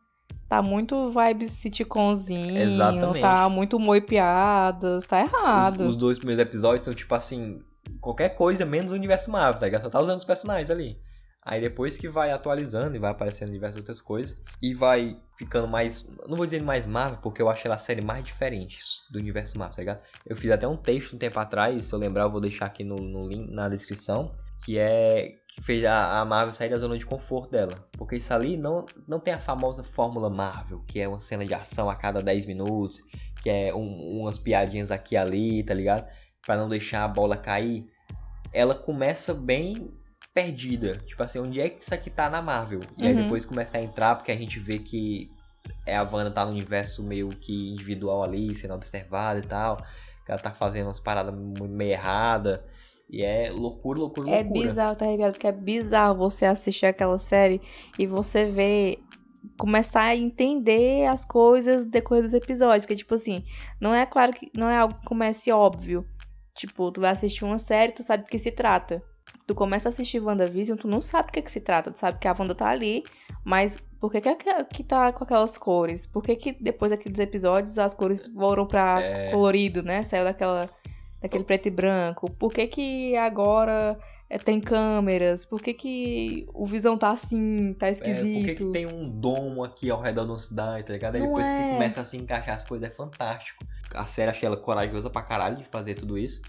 [0.50, 2.58] Tá muito vibe sitcomzinho.
[2.58, 3.22] Exatamente.
[3.22, 5.06] Tá muito humor e piadas.
[5.06, 5.82] Tá Os, errado.
[5.86, 7.58] os dois primeiros episódios são tipo assim,
[8.00, 9.84] qualquer coisa menos o universo Marvel, tá ligado?
[9.84, 11.00] Só tá usando os personagens ali.
[11.44, 14.42] Aí depois que vai atualizando e vai aparecendo diversas outras coisas.
[14.60, 16.10] E vai ficando mais.
[16.28, 18.80] Não vou dizer mais Marvel, porque eu acho ela a série mais diferente
[19.12, 20.02] do universo Marvel, tá ligado?
[20.26, 22.84] Eu fiz até um texto um tempo atrás, se eu lembrar, eu vou deixar aqui
[22.84, 24.36] no, no link, na descrição.
[24.66, 25.34] Que é.
[25.48, 27.88] Que fez a, a Marvel sair da zona de conforto dela.
[27.96, 31.54] Porque isso ali não, não tem a famosa fórmula Marvel, que é uma cena de
[31.54, 33.02] ação a cada 10 minutos,
[33.44, 36.08] que é um- umas piadinhas aqui e ali, tá ligado?
[36.46, 37.86] Pra não deixar a bola cair.
[38.54, 39.92] Ela começa bem
[40.34, 40.98] perdida.
[41.06, 42.82] Tipo assim, onde é que isso aqui tá na Marvel?
[42.98, 43.24] E aí Uhum.
[43.24, 45.30] depois começa a entrar, porque a gente vê que
[45.86, 49.78] é a Wanda tá no universo meio que individual ali, sendo observada e tal.
[50.26, 52.66] Que ela tá fazendo umas paradas meio errada.
[53.10, 54.64] E é loucura, loucura, É loucura.
[54.66, 57.62] bizarro, tá arrepiado, porque é bizarro você assistir aquela série
[57.98, 59.00] e você ver.
[59.60, 62.84] Começar a entender as coisas decorrer dos episódios.
[62.84, 63.44] Porque, tipo assim,
[63.80, 64.50] não é claro que.
[64.58, 66.04] Não é algo que comece óbvio.
[66.56, 69.04] Tipo, tu vai assistir uma série, tu sabe do que se trata.
[69.46, 71.92] Tu começa a assistir WandaVision, tu não sabe do que, que se trata.
[71.92, 73.04] Tu sabe que a Wanda tá ali,
[73.44, 76.06] mas por que, que, é- que tá com aquelas cores?
[76.08, 79.32] Por que, que depois daqueles episódios as cores foram pra É.
[79.32, 80.02] colorido, né?
[80.02, 80.70] Saiu daquela,
[81.22, 82.32] daquele preto e branco.
[82.32, 84.00] Por que, que agora
[84.36, 85.46] é, tem câmeras?
[85.46, 88.34] Por que, que o Visão tá assim, tá É, esquisito?
[88.34, 91.16] por que, que tem um domo aqui ao redor da cidade, tá ligado?
[91.16, 91.70] Aí Não depois que é.
[91.70, 93.64] começa a se encaixar as coisas é fantástico.
[93.94, 96.42] A série achei ela corajosa pra caralho de fazer tudo isso.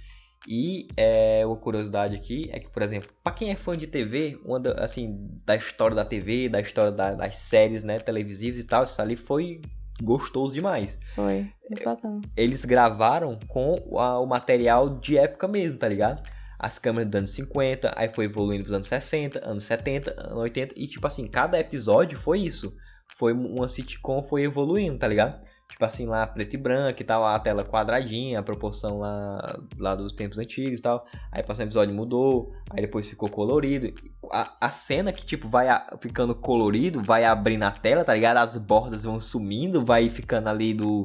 [0.48, 4.38] E é, uma curiosidade aqui é que, por exemplo, pra quem é fã de TV,
[4.44, 8.64] uma da, assim, da história da TV, da história da- das séries, né, televisivas e
[8.64, 9.60] tal, isso ali foi
[10.02, 10.98] gostoso demais.
[11.14, 11.46] Foi.
[11.68, 12.20] Muito bacana.
[12.36, 16.22] Eles gravaram com a- o material de época mesmo, tá ligado?
[16.58, 20.74] As câmeras dos anos 50, aí foi evoluindo pros anos 60, anos 70, anos 80,
[20.76, 22.74] e tipo assim, cada episódio foi isso.
[23.16, 25.40] Foi uma sitcom, foi evoluindo, tá ligado?
[25.68, 29.94] Tipo assim, lá preto e branco e tal, a tela quadradinha, a proporção lá, lá
[29.94, 31.04] dos tempos antigos e tal.
[31.30, 33.92] Aí passou um episódio mudou, aí depois ficou colorido.
[34.30, 38.36] A, a cena que, tipo, vai a- ficando colorido, vai abrindo a tela, tá ligado?
[38.38, 41.02] As bordas vão sumindo, vai ficando ali do,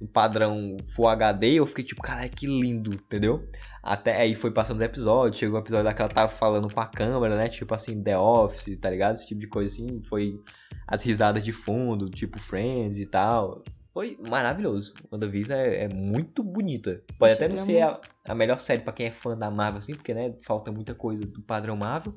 [0.00, 1.54] do padrão Full HD.
[1.54, 3.48] Eu fiquei tipo, caralho, que lindo, entendeu?
[3.82, 6.80] Até aí foi passando os episódios, chegou o episódio lá que ela tava falando com
[6.80, 7.48] a câmera, né?
[7.48, 9.14] Tipo assim, The Office, tá ligado?
[9.16, 10.00] Esse tipo de coisa assim.
[10.02, 10.38] Foi
[10.86, 13.62] as risadas de fundo, tipo Friends e tal.
[13.92, 14.94] Foi maravilhoso.
[15.12, 17.02] WandaVision é, é muito bonita.
[17.18, 19.78] Pode até não ser a, Chegamos- a melhor série pra quem é fã da Marvel,
[19.78, 22.14] assim, porque, né, falta muita coisa do padrão Marvel.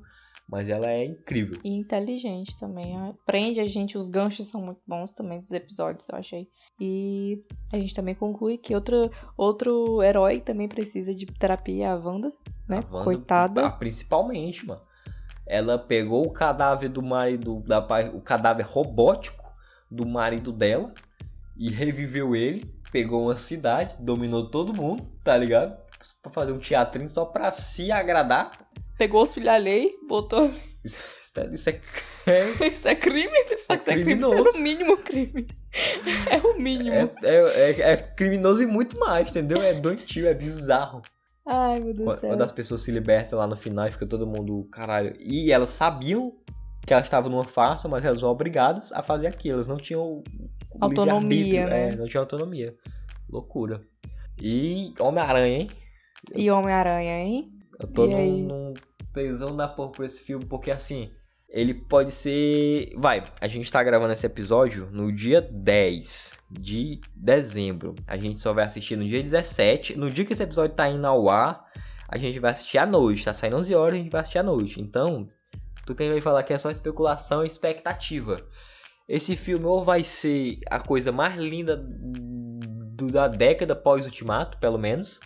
[0.52, 1.58] Mas ela é incrível.
[1.64, 2.94] E inteligente também.
[3.26, 6.50] Prende a gente, os ganchos são muito bons também dos episódios, eu achei.
[6.78, 12.34] E a gente também conclui que outro, outro herói também precisa de terapia, a Wanda,
[12.68, 12.82] né?
[12.84, 13.72] A Wanda, Coitada.
[13.72, 14.82] principalmente, mano.
[15.48, 17.80] Ela pegou o cadáver do marido, da,
[18.14, 19.54] o cadáver robótico
[19.90, 20.94] do marido dela
[21.56, 22.66] e reviveu ele.
[22.92, 25.80] Pegou uma cidade, dominou todo mundo, tá ligado?
[26.22, 28.52] Pra fazer um teatrinho só pra se agradar.
[29.02, 30.52] Pegou os filhos alheios, botou.
[30.86, 31.82] Isso, isso é, isso é,
[32.68, 33.32] Isso é crime?
[33.48, 34.20] Você fala que isso é crime?
[34.20, 35.48] Isso é no mínimo crime.
[36.30, 36.92] É o mínimo.
[36.92, 39.60] é, é, é- é criminoso e muito mais, entendeu?
[39.60, 41.02] É doentio, é bizarro.
[41.48, 42.30] Ai, meu Deus do céu.
[42.30, 45.16] quando as pessoas se libertam lá no final e fica todo mundo, caralho.
[45.20, 46.36] E elas sabiam
[46.86, 49.56] que elas estavam numa farsa, mas elas foram obrigadas a fazer aquilo.
[49.56, 50.22] Elas não tinham
[50.80, 51.90] Autonomia, livre-arbítrio, né?
[51.90, 52.76] É, não tinham autonomia.
[53.28, 53.82] Loucura.
[54.40, 55.72] E Homem-Aranha, hein?
[56.36, 57.52] E Homem-Aranha, hein?
[57.80, 58.74] Eu tô E num, num
[59.14, 61.12] tesão da porra por esse filme, porque assim,
[61.50, 62.94] ele pode ser.
[62.98, 67.94] Vai, a gente tá gravando esse episódio no dia 10 de dezembro.
[68.08, 69.98] A gente só vai assistir no dia 17.
[69.98, 71.66] No dia que esse episódio tá indo ao ar,
[72.08, 73.26] a gente vai assistir à noite.
[73.26, 74.80] Tá saindo 11 horas, a gente vai assistir à noite.
[74.82, 75.28] Então,
[75.86, 78.38] tu tem que falar que é só especulação e expectativa.
[79.10, 85.20] Esse filme ou vai ser a coisa mais linda do- da década pós-ultimato, pelo menos.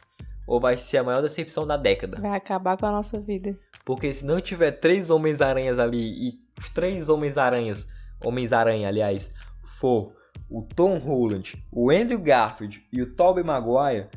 [0.48, 2.20] Ou vai ser a maior decepção da década.
[2.22, 3.58] Vai acabar com a nossa vida.
[3.84, 7.88] Porque se não tiver três Homens-Aranhas ali e os três Homens-Aranhas,
[8.24, 9.32] Homens-Aranha, aliás,
[9.64, 10.14] for
[10.50, 14.08] o Tom Holland, o Andrew Garfield e o Tobey Maguire,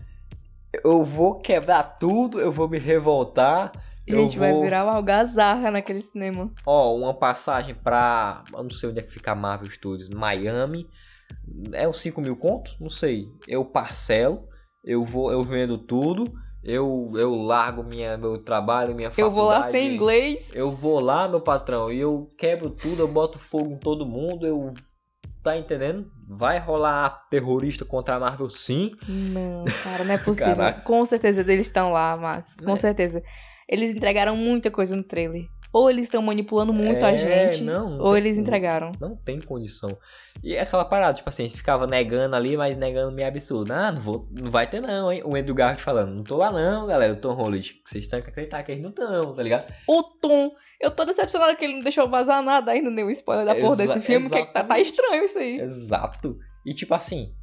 [0.85, 3.73] eu vou quebrar tudo, eu vou me revoltar.
[4.07, 6.51] eu Gente, vai vou- virar uma algazarra naquele cinema.
[6.67, 8.45] Ó, uma passagem pra.
[8.53, 10.09] Eu não sei onde é que fica a Marvel Studios.
[10.11, 10.87] Miami.
[11.73, 12.77] É uns 5 mil contos?
[12.81, 13.29] Não sei.
[13.47, 14.47] Eu parcelo.
[14.89, 16.25] Eu vou, eu vendo tudo.
[16.65, 19.31] Eu, eu largo minha, meu trabalho, minha faculdade.
[19.31, 20.51] Eu vou lá sem inglês.
[20.55, 24.47] Eu vou lá, meu patrão, e eu quebro tudo, eu boto fogo em todo mundo,
[24.47, 24.71] eu.
[25.43, 26.11] Tá entendendo?
[26.27, 28.91] Vai rolar terrorista contra a Marvel sim.
[29.07, 30.57] Não, cara, não é possível.
[30.85, 32.57] Com certeza eles estão lá, Max.
[32.57, 32.77] Com É.
[32.77, 33.23] certeza.
[33.69, 35.45] Eles entregaram muita coisa no trailer.
[35.79, 38.91] Ou eles estão manipulando muito a É, gente, não, não ou eles entregaram.
[39.01, 39.97] Não tem condição.
[40.43, 43.73] E é aquela parada, tipo assim, a gente ficava negando ali, mas negando meio absurdo.
[43.73, 45.23] Ah, não, vou, não vai ter não, hein?
[45.25, 47.81] O Andrew Garfield falando, não tô lá não, galera, o Tom Holland.
[47.85, 49.73] Vocês têm que acreditar que eles não estão, tá ligado?
[49.87, 53.47] O Tom, eu tô decepcionada que ele não deixou vazar nada ainda, nem o spoiler
[53.47, 55.61] da porra Exa- desse filme, que, é que tá, tá estranho isso aí.
[55.61, 56.37] Exato.
[56.67, 57.35] E tipo assim,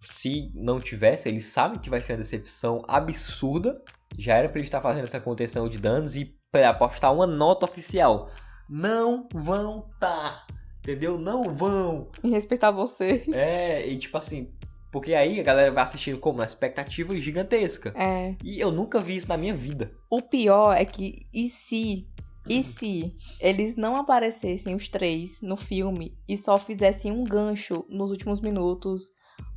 [0.00, 3.80] se não tivesse, eles sabem que vai ser uma decepção absurda.
[4.18, 8.30] Já era pra eles estar fazendo essa contenção de danos e apostar uma nota oficial.
[8.68, 10.44] Não vão tá.
[10.80, 11.18] Entendeu?
[11.18, 12.08] Não vão.
[12.22, 13.26] E respeitar vocês.
[13.34, 14.52] É, e tipo assim,
[14.92, 16.38] porque aí a galera vai assistindo como?
[16.38, 17.92] Na expectativa gigantesca.
[17.96, 18.34] É.
[18.42, 19.92] E eu nunca vi isso na minha vida.
[20.08, 22.06] O pior é que, e se,
[22.48, 22.52] Uhum.
[22.58, 28.10] e se eles não aparecessem os três no filme e só fizessem um gancho nos
[28.12, 29.10] últimos minutos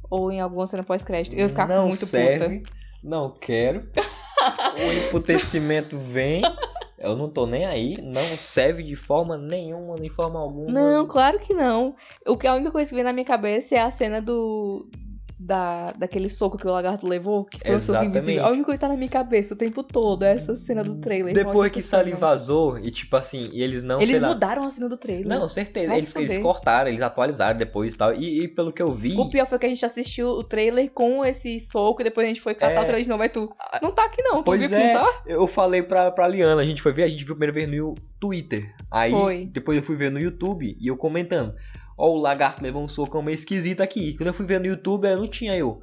[0.10, 1.36] ou em alguma cena pós-crédito?
[1.36, 2.72] Eu ia ficar não muito serve, puta.
[3.04, 3.88] não quero.
[4.80, 6.42] o emputecimento vem.
[7.00, 7.98] Eu não tô nem aí.
[8.02, 10.72] Não serve de forma nenhuma, nem forma alguma.
[10.72, 11.96] Não, claro que não.
[12.28, 14.88] O que a única coisa que vem na minha cabeça é a cena do
[15.40, 18.10] da, daquele soco que o lagarto levou, que foi um soco Exatamente.
[18.18, 18.46] invisível.
[18.46, 20.98] A única coisa que tá na minha cabeça o tempo todo é essa cena do
[20.98, 21.34] trailer.
[21.34, 24.02] Depois que Sally vazou, e tipo assim, e eles não.
[24.02, 25.28] Eles sei lá- mudaram a cena do trailer.
[25.28, 25.94] Não, certeza.
[25.94, 28.14] Eles, eles cortaram, eles atualizaram depois e tal.
[28.14, 29.16] E, e pelo que eu vi.
[29.16, 32.28] O pior foi que a gente assistiu o trailer com esse soco e depois a
[32.28, 32.82] gente foi catar É.
[32.82, 33.24] o trailer de novo.
[33.24, 33.50] Aí tu,
[33.82, 35.24] não tá aqui não, tu Pois viu que é, não tá?
[35.26, 37.96] eu falei pra, pra Liana, a gente foi ver, a gente viu primeiro vez no
[38.20, 38.76] Twitter.
[38.92, 39.46] Aí Foi.
[39.46, 41.54] depois eu fui ver no YouTube e eu comentando.
[42.02, 44.16] Ó, o lagarto levou um socão meio esquisito aqui.
[44.16, 45.82] Quando eu fui ver no YouTube, eu não tinha eu.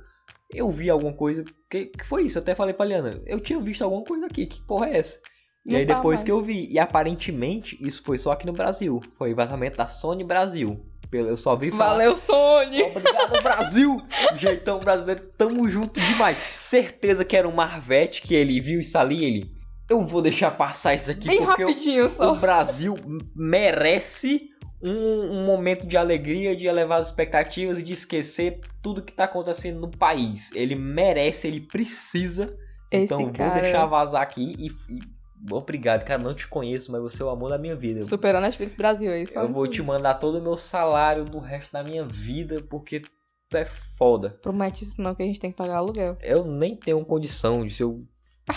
[0.55, 1.44] Eu vi alguma coisa.
[1.70, 2.38] Que, que foi isso?
[2.38, 3.20] Eu até falei pra Liana.
[3.26, 4.46] Eu tinha visto alguma coisa aqui.
[4.46, 5.18] Que porra é essa?
[5.66, 6.68] E Não aí depois que eu vi.
[6.70, 9.00] E aparentemente isso foi só aqui no Brasil.
[9.18, 10.81] Foi vazamento da Sony Brasil.
[11.12, 11.90] Eu só vi falar.
[11.90, 12.83] Valeu, Sony!
[12.83, 13.96] Obrigado, Brasil!
[14.37, 16.37] Jeitão brasileiro, tamo junto demais.
[16.52, 19.50] Certeza que era um Marvete que ele viu isso ali ele.
[19.88, 22.35] Eu vou deixar passar isso aqui Bem porque o- rapidinho o, só.
[22.35, 22.96] Brasil
[23.35, 24.48] merece
[24.87, 29.25] um, um momento de alegria, de elevar as expectativas e de esquecer tudo que tá
[29.25, 30.51] acontecendo no país.
[30.55, 32.57] Ele merece, ele precisa.
[32.90, 35.16] Esse então vou cara deixar vazar aqui e, e-
[35.51, 36.20] Obrigado, cara.
[36.20, 38.03] Não te conheço, mas você é o amor da minha vida.
[38.03, 39.27] superou a Netflix Brasil aí.
[39.27, 39.75] Só Eu vou isso.
[39.75, 43.01] te mandar todo o meu salário do resto da minha vida, porque
[43.49, 44.31] tu é foda.
[44.40, 46.16] Promete isso não, que a gente tem que pagar aluguel.
[46.22, 48.01] Eu nem tenho condição de se eu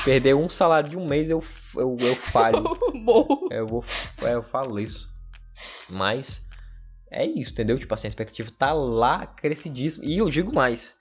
[0.05, 1.43] perder um salário de um mês, eu,
[1.75, 2.63] eu, eu falho.
[3.03, 3.27] Bom.
[3.51, 3.83] eu, vou,
[4.21, 5.09] é, eu falo isso.
[5.89, 6.43] Mas
[7.11, 7.77] é isso, entendeu?
[7.77, 10.05] Tipo assim, a expectativa tá lá crescidíssima.
[10.05, 10.97] E eu digo mais.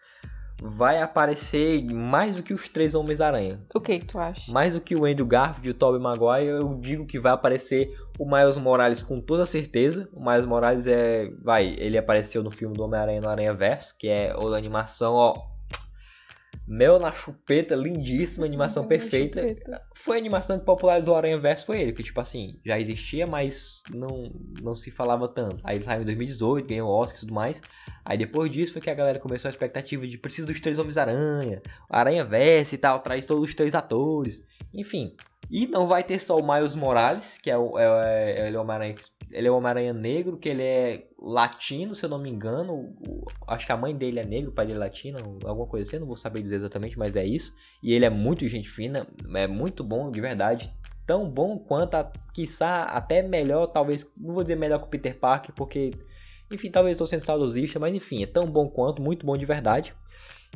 [0.60, 3.64] Vai aparecer mais do que os três Homens-Aranha.
[3.72, 4.50] O que que tu acha?
[4.50, 7.96] Mais do que o Andrew Garfield e o Tobey Maguire, eu digo que vai aparecer
[8.18, 10.08] o Miles Morales com toda certeza.
[10.12, 11.30] O Miles Morales é.
[11.44, 15.14] Vai, ele apareceu no filme do Homem-Aranha no Aranha Verso, que é o da animação,
[15.14, 15.57] ó.
[16.68, 19.40] Mel na chupeta, lindíssima, animação perfeita.
[19.94, 23.26] Foi a animação que popularizou o Aranha Verso, foi ele, que tipo assim, já existia,
[23.26, 25.60] mas não, não se falava tanto.
[25.64, 27.62] Aí ele saiu em 2018, ganhou o Oscar e tudo mais.
[28.04, 31.62] Aí depois disso foi que a galera começou a expectativa de precisa dos três Homens-Aranha,
[31.88, 34.46] Aranha Verso e tal, traz todos os três atores.
[34.74, 35.16] Enfim.
[35.50, 38.58] E não vai ter só o Miles Morales, que é o, é, é- ele é
[38.58, 38.94] o Homem-Aranha
[39.30, 42.94] ele é o Homem-Aranha negro, que ele é latino, se eu não me engano.
[43.06, 45.88] O- acho que a mãe dele é negro, o pai dele é latino, alguma coisa
[45.88, 47.52] assim, não vou saber dizer exatamente, mas é isso.
[47.82, 50.72] E ele é muito gente fina, é muito bom, de verdade.
[51.06, 55.18] Tão bom quanto, a, quiçá, até melhor, talvez, não vou dizer melhor que o Peter
[55.18, 55.90] Parker, porque,
[56.50, 59.44] enfim, talvez eu estou sendo saudosista, mas enfim, é tão bom quanto, muito bom de
[59.46, 59.94] verdade.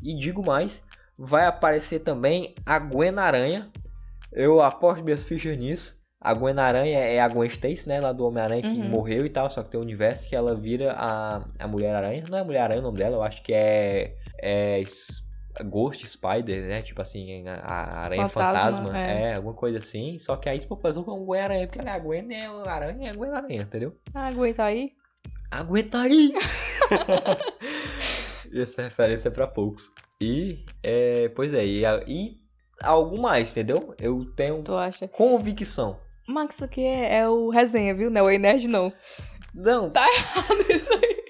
[0.02, 0.84] E digo mais,
[1.18, 3.70] vai aparecer também a Gwen Aranha.
[4.32, 6.00] Eu aposto minhas fichas nisso.
[6.20, 8.00] A Gwen Aranha é a Gwen Stacy, né?
[8.00, 8.88] Lá do Homem-Aranha que Uhum.
[8.88, 9.50] morreu e tal.
[9.50, 12.24] Só que tem um universo que ela vira a, a Mulher-Aranha.
[12.30, 14.16] Não é Mulher-Aranha o nome dela, eu acho que é.
[14.40, 14.82] É.
[15.64, 16.80] Ghost Spider, né?
[16.80, 18.98] Tipo assim, a, Aranha Fantasma, Fantasma.
[18.98, 19.22] é.
[19.32, 19.34] É.
[19.34, 20.18] alguma coisa assim.
[20.18, 22.72] Só que aí se popularizou com Gwen Aranha, porque ela é a Gwen, é a
[22.72, 23.94] Aranha, é a Gwen Aranha, entendeu?
[24.14, 24.92] Ah, aguenta aí.
[25.50, 26.32] Aguenta aí!
[28.54, 29.90] Essa referência é pra poucos.
[30.20, 32.40] E, é, pois é, e, e
[32.82, 33.94] algo mais, entendeu?
[34.00, 35.08] Eu tenho Tu acha?
[35.08, 35.98] convicção.
[36.28, 38.08] Max, isso aqui é, é o resenha, viu?
[38.10, 38.92] Não é o Nerd, não.
[39.54, 41.24] Não, Tá errado isso aí.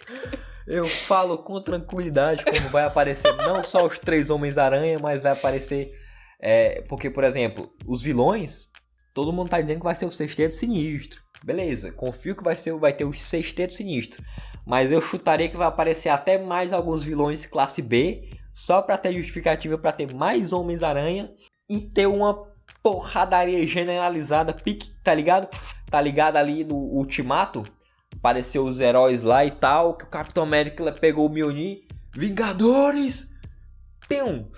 [0.67, 5.93] eu falo com tranquilidade como vai aparecer não só os três Homens-Aranha, mas vai aparecer.
[6.41, 8.69] é, porque, por exemplo, os vilões,
[9.15, 11.21] todo mundo tá dizendo que vai ser o Sexteto Sinistro.
[11.43, 14.23] Beleza, confio que vai, ser, vai ter o Sexteto Sinistro.
[14.65, 19.13] Mas eu chutaria que vai aparecer até mais alguns vilões classe B, só pra ter
[19.13, 21.31] justificativa pra ter mais Homens-Aranha
[21.71, 22.51] e ter uma
[22.83, 25.49] porradaria generalizada, pique, tá ligado?
[25.91, 27.65] Tá ligado ali no Ultimato?
[28.17, 31.85] Apareceu os heróis lá e tal, que o Capitão América pegou o Mjolnir.
[32.15, 33.35] Vingadores!
[34.09, 34.49] Pum!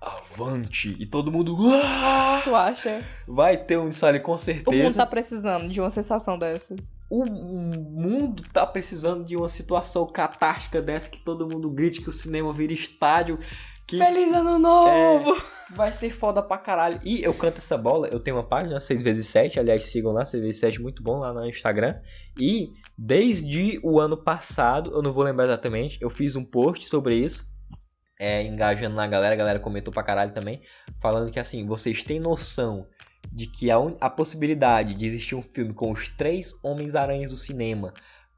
[0.00, 0.94] Avante!
[0.98, 1.56] E todo mundo...
[1.56, 3.04] "Uau!" Tu acha?
[3.26, 4.96] Vai ter um disso ali com O mundo certeza.
[4.98, 6.76] tá precisando de uma sensação dessa.
[7.10, 12.12] O mundo tá precisando de uma situação catástica dessa que todo mundo grite que o
[12.12, 13.38] cinema vira estádio.
[13.86, 15.40] Que Feliz ano novo!
[15.70, 17.00] vai ser foda pra caralho.
[17.04, 21.02] E eu canto essa bola, eu tenho uma página 6x7, aliás, sigam lá, 6x7 muito
[21.02, 22.00] bom lá no Instagram.
[22.38, 27.14] E desde o ano passado, eu não vou lembrar exatamente, eu fiz um post sobre
[27.14, 27.46] isso.
[28.20, 30.60] É, engajando na galera, a galera comentou pra caralho também,
[31.00, 32.84] falando que assim, vocês têm noção
[33.32, 37.36] de que a, un- a possibilidade de existir um filme com os três Homens-Aranhas do
[37.36, 37.92] cinema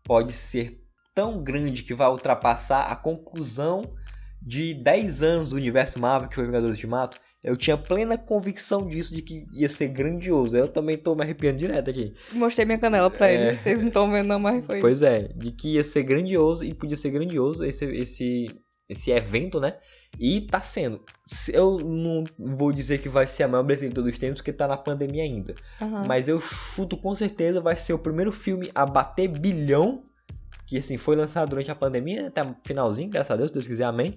[0.05, 0.81] pode ser
[1.14, 3.83] tão grande que vai ultrapassar a conclusão
[4.42, 9.14] de 10 anos do universo Marvel, que foi Vingadores Ultimato, eu tinha plena convicção disso,
[9.14, 10.57] de que ia ser grandioso.
[10.57, 12.14] Eu também tô me arrepiando direto aqui.
[12.33, 13.48] Mostrei minha canela pra É.
[13.48, 13.57] ele.
[13.57, 14.81] Vocês não estão vendo, não, mas foi.
[14.81, 18.46] Pois é, de que ia ser grandioso e podia ser grandioso esse, esse,
[18.90, 19.76] esse evento, né?
[20.18, 21.00] E tá sendo.
[21.24, 24.40] Se- Eu não vou dizer que vai ser a maior bilheteria de todos os tempos,
[24.40, 25.55] porque tá na pandemia ainda.
[25.81, 26.05] Aham.
[26.07, 30.03] Mas eu chuto com certeza vai ser o primeiro filme a bater bilhão.
[30.66, 33.66] Que assim, foi lançado durante a pandemia, até o finalzinho, graças a Deus, se Deus
[33.66, 34.16] quiser, amém.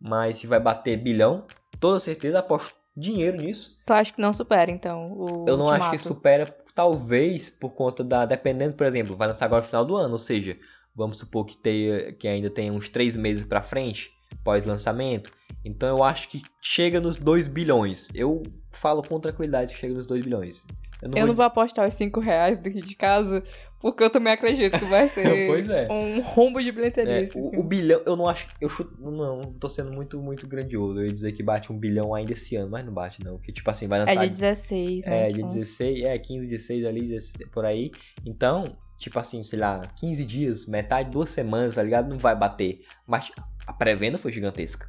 [0.00, 1.46] Mas se vai bater bilhão,
[1.78, 3.76] toda certeza aposto dinheiro nisso.
[3.86, 6.14] Tu acha que não supera, então, o Eu não acho que Ultimato?
[6.14, 8.24] supera, talvez, por conta da.
[8.24, 10.56] Dependendo, por exemplo, vai lançar agora no final do ano, ou seja,
[10.94, 14.10] vamos supor que, tenha, que ainda tem uns três meses pra frente,
[14.44, 15.32] pós-lançamento.
[15.64, 18.08] Então eu acho que chega nos 2 bilhões.
[18.14, 20.66] Eu falo com tranquilidade que chega nos 2 bilhões.
[21.02, 23.42] Eu não Eu vou não vou apostar os 5 reais daqui de casa,
[23.80, 25.88] porque eu também acredito que vai ser Pois é.
[25.90, 27.24] um rombo de bilheteria.
[27.24, 28.48] É, o, o bilhão, eu não acho.
[28.60, 29.00] Eu chuto.
[29.00, 31.00] Não, tô sendo muito, muito grandioso.
[31.00, 33.36] Eu ia dizer que bate um bilhão ainda esse ano, mas não bate, não.
[33.36, 34.12] Porque, tipo assim, vai lançar.
[34.12, 35.26] É dia 16, né?
[35.26, 35.58] É, dia lança.
[35.58, 37.90] 16, é, 15, 16 ali, 16, por aí.
[38.26, 42.08] Então, tipo assim, sei lá, 15 dias, metade, duas semanas, tá ligado?
[42.08, 42.82] Não vai bater.
[43.06, 43.32] Mas
[43.66, 44.86] a pré-venda foi gigantesca.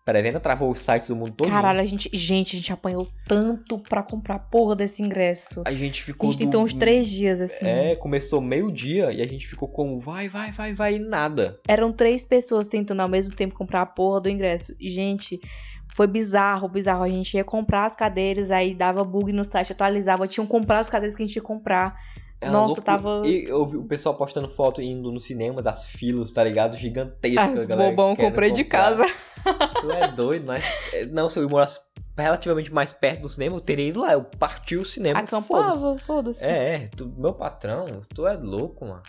[0.00, 1.50] A pré-venda travou os sites do mundo todo.
[1.50, 5.62] Caralho, a gente, gente, a gente apanhou tanto pra comprar a porra desse ingresso.
[5.66, 6.30] A gente A ficou.
[6.32, 7.66] gente tentou do- uns três dias, assim.
[7.66, 11.60] É, começou meio-dia e a gente ficou como vai, vai, vai, vai, e nada.
[11.68, 14.74] Eram três pessoas tentando ao mesmo tempo comprar a porra do ingresso.
[14.80, 15.38] E, gente,
[15.94, 17.02] foi bizarro, bizarro.
[17.02, 20.26] A gente ia comprar as cadeiras, aí dava bug no site, atualizava.
[20.26, 21.94] Tinham que comprar as cadeiras que a gente ia comprar.
[22.40, 22.82] Era Nossa, louco.
[22.82, 26.76] tava- E eu vi o pessoal postando foto indo no cinema, das filas, tá ligado?
[26.76, 27.60] Gigantescas.
[27.60, 28.96] As galera bobão, comprei de comprar.
[28.96, 29.04] casa.
[29.80, 30.64] Tu é doido, mas.
[31.10, 31.80] Não, se eu morasse
[32.16, 34.12] relativamente mais perto do cinema, eu teria ido lá.
[34.12, 35.18] Eu parti o cinema.
[35.20, 36.44] Acampava, foda-se.
[36.44, 39.02] É, é, tu- meu patrão, tu é louco, mano.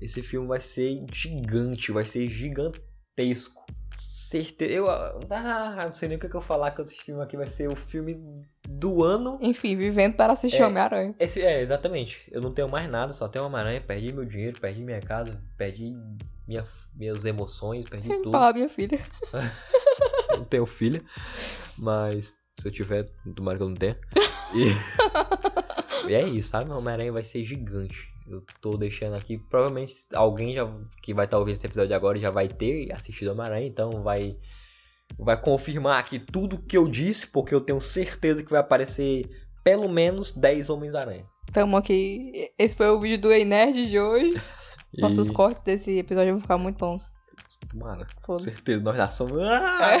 [0.00, 3.64] Esse filme vai ser gigante, vai ser gigantesco.
[3.96, 4.72] Certeza.
[4.72, 7.68] Eu ah, não sei nem o que, eu falar que esse filme aqui vai ser
[7.68, 8.20] o filme
[8.68, 9.38] do ano.
[9.40, 10.66] Enfim, vivendo para assistir É.
[10.66, 11.14] Homem-Aranha.
[11.18, 12.22] É, exatamente.
[12.30, 13.80] Eu não tenho mais nada, só tenho uma aranha.
[13.80, 15.94] Perdi meu dinheiro, perdi minha casa, perdi
[16.46, 18.32] minha, minhas emoções, perdi Vem tudo.
[18.32, 19.00] falar, minha filha.
[20.36, 21.02] não tenho filha,
[21.78, 23.98] mas se eu tiver, tomara que eu não tenha.
[24.54, 24.72] E,
[26.10, 26.70] e é isso, sabe?
[26.70, 28.15] Homem-Aranha vai ser gigante.
[28.28, 30.68] Eu tô deixando aqui, provavelmente alguém já
[31.02, 34.36] que vai estar ouvindo esse episódio agora já vai ter assistido Homem-Aranha, então vai
[35.18, 39.22] vai confirmar aqui tudo que eu disse, porque eu tenho certeza que vai aparecer
[39.62, 41.24] pelo menos 10 Homens-Aranha.
[41.52, 42.50] Tamo aqui.
[42.58, 44.34] Esse foi o vídeo do Ei Nerd de hoje.
[44.94, 47.12] E- Nossos cortes desse episódio vão ficar muito bons.
[47.70, 49.38] Tomara, com certeza, nós já somos.
[49.42, 49.98] Ah!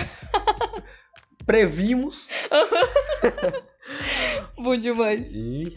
[1.44, 2.28] Previmos.
[4.56, 5.28] Bom demais.
[5.32, 5.74] E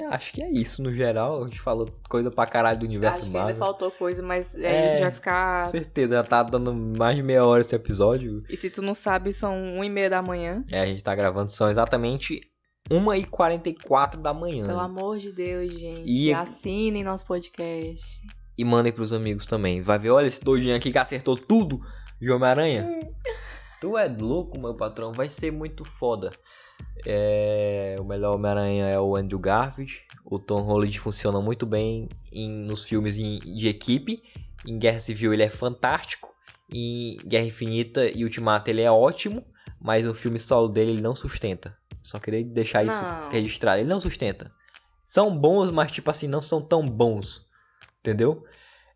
[0.00, 1.42] é, acho que é isso, no geral.
[1.42, 3.56] A gente falou coisa pra caralho do universo Acho que ainda Marvel.
[3.58, 4.86] faltou coisa, mas aí É.
[4.86, 5.70] a gente vai ficar.
[5.70, 8.42] Certeza, já tá dando mais de meia hora esse episódio.
[8.48, 10.62] E se tu não sabe, são 1 e meia da manhã.
[10.70, 12.40] É, a gente tá gravando, são exatamente
[12.90, 14.66] 1h44 da manhã.
[14.66, 16.02] Pelo amor de Deus, gente.
[16.10, 18.20] E- Assinem nosso podcast.
[18.58, 19.80] E mandem pros amigos também.
[19.82, 21.80] Vai ver, olha esse doidinho aqui que acertou tudo
[22.20, 22.98] de Homem-Aranha.
[23.80, 25.12] tu é louco, meu patrão.
[25.12, 26.30] Vai ser muito foda.
[27.06, 30.02] É, o melhor Homem-Aranha é o Andrew Garfield.
[30.24, 34.22] O Tom Holland funciona muito bem em- nos filmes em- de equipe.
[34.66, 36.28] Em Guerra Civil ele é fantástico.
[36.72, 39.44] Em Guerra Infinita e Ultimato ele é ótimo.
[39.80, 41.74] Mas no filme solo dele ele não sustenta.
[42.02, 43.30] Só queria deixar isso Não.
[43.30, 43.80] registrado.
[43.80, 44.50] Ele não sustenta.
[45.06, 47.46] São bons, mas tipo assim, não são tão bons.
[48.00, 48.44] Entendeu?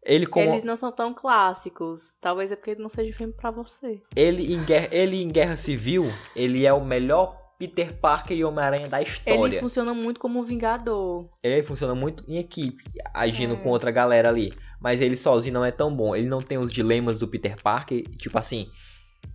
[0.02, 2.12] Ele como Eles não são tão clássicos.
[2.20, 4.02] Talvez é porque não seja filme pra você.
[4.14, 6.04] ele em guerra, ele em Guerra Civil,
[6.36, 9.54] ele é o melhor Peter Parker e Homem-Aranha da história.
[9.54, 11.28] Ele funciona muito como um vingador.
[11.42, 13.56] Ele funciona muito em equipe, agindo É.
[13.56, 14.52] com outra galera ali.
[14.80, 16.14] Mas ele sozinho não é tão bom.
[16.14, 18.02] Ele não tem os dilemas do Peter Parker.
[18.16, 18.68] Tipo assim,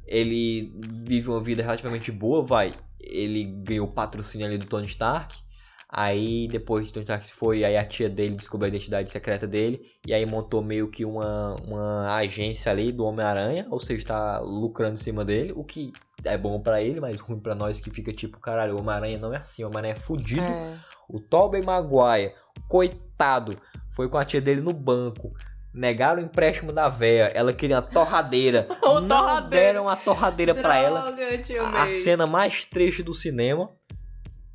[0.06, 0.72] ele
[1.08, 2.74] vive uma vida relativamente boa, vai.
[3.00, 5.38] Ele ganhou patrocínio ali do Tony Stark.
[5.92, 9.48] Aí depois de Tony Stark se foi, aí a tia dele descobriu a identidade secreta
[9.48, 9.82] dele.
[10.06, 13.66] E aí montou meio que uma, uma agência ali do Homem-Aranha.
[13.72, 15.52] Ou seja, tá lucrando em cima dele.
[15.56, 15.92] O que
[16.24, 19.34] é bom pra ele, mas ruim pra nós que fica tipo, caralho, o Homem-Aranha não
[19.34, 19.64] é assim.
[19.64, 20.44] O Homem-Aranha é fudido.
[20.44, 20.76] É.
[21.10, 22.36] O Tobey Maguire,
[22.68, 23.58] coitado,
[23.90, 25.34] foi com a tia dele no banco.
[25.74, 27.32] Negaram o empréstimo da véia.
[27.34, 28.68] Ela queria uma torradeira.
[28.84, 29.66] O não torradeira.
[29.66, 31.16] deram a torradeira pra ela.
[31.74, 33.72] A, a cena mais triste do cinema.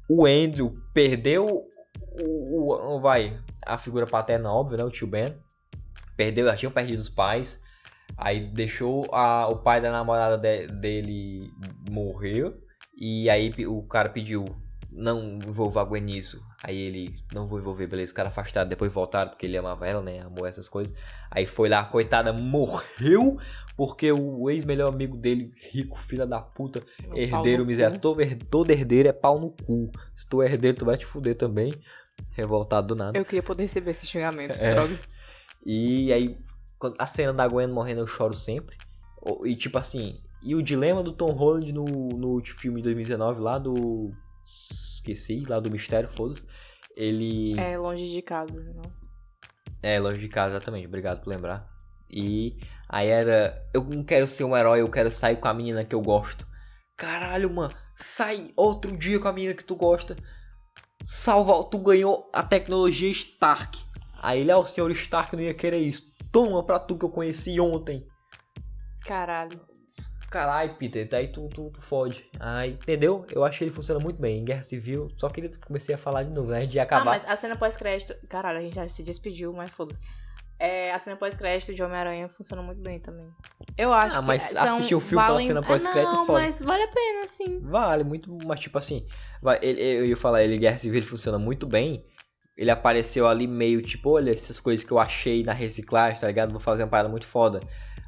[0.08, 1.66] O Andrew perdeu
[2.12, 4.84] o, o- o- vai, a figura paterna, óbvio, né?
[4.84, 5.34] O tio Ben.
[6.16, 7.60] Perdeu, já tinham perdido os pais.
[8.16, 11.50] Aí deixou a, o pai da namorada de- dele
[11.90, 12.54] morrer.
[12.96, 14.44] E aí o cara pediu,
[14.94, 16.40] não envolva a Gwen nisso.
[16.62, 18.12] Aí ele, não vou envolver, beleza.
[18.12, 20.20] O cara afastado, depois voltaram porque ele amava ela, né?
[20.20, 20.94] Amou essas coisas.
[21.30, 23.38] Aí foi lá, a coitada morreu.
[23.76, 27.98] Porque o ex-melhor amigo dele, rico, filha da puta, pau herdeiro miserável.
[27.98, 29.90] Todo, todo herdeiro é pau no cu.
[30.14, 31.74] Se tu é herdeiro, tu vai te fuder também.
[32.30, 33.18] Revoltado do nada.
[33.18, 34.70] Eu queria poder receber esses xingamentos, É.
[34.70, 34.96] droga.
[35.66, 36.38] E aí,
[36.98, 38.76] a cena da Gwen morrendo, eu choro sempre.
[39.44, 43.40] E tipo assim, e o dilema do Tom Holland no, no último filme de 2019,
[43.40, 44.12] lá do.
[44.44, 46.46] Esqueci, lá do Mistério, foda-se.
[46.96, 47.58] Ele.
[47.58, 48.82] É longe de casa, não.
[49.82, 50.86] É, longe de casa, exatamente.
[50.86, 51.68] Obrigado por lembrar.
[52.10, 55.84] E aí era, eu não quero ser um herói, eu quero sair com a menina
[55.84, 56.46] que eu gosto.
[56.96, 60.14] Caralho, mano, sai outro dia com a menina que tu gosta.
[61.02, 63.78] Salva, tu ganhou a tecnologia Stark.
[64.22, 66.14] Aí ele, ah, o senhor Stark não ia querer isso.
[66.30, 68.06] Toma pra tu que eu conheci ontem.
[69.04, 69.60] Caralho.
[70.34, 72.28] Caralho, Peter, daí tu, tu, tu fode.
[72.40, 73.24] Aí, entendeu?
[73.30, 75.06] Eu acho que ele funciona muito bem em Guerra Civil.
[75.16, 76.58] Só queria que comecei a falar de novo, né?
[76.58, 77.04] A gente ia Ah, acabar.
[77.04, 78.16] mas a cena pós-crédito.
[78.28, 80.00] Caralho, a gente já se despediu, mas foda-se.
[80.58, 83.28] É, a cena pós-crédito de Homem-Aranha funciona muito bem também.
[83.78, 85.46] Eu acho Ah, que mas assistir o filme pela valem...
[85.46, 86.40] cena pós-crédito é ah, não, foda.
[86.40, 87.60] mas vale a pena, sim.
[87.62, 89.06] Vale muito, mas tipo assim,
[89.40, 92.04] vai, ele, eu ia falar, ele Guerra Civil ele funciona muito bem.
[92.56, 96.50] Ele apareceu ali meio tipo, olha essas coisas que eu achei na reciclagem, tá ligado?
[96.50, 97.60] Vou fazer uma parada muito foda.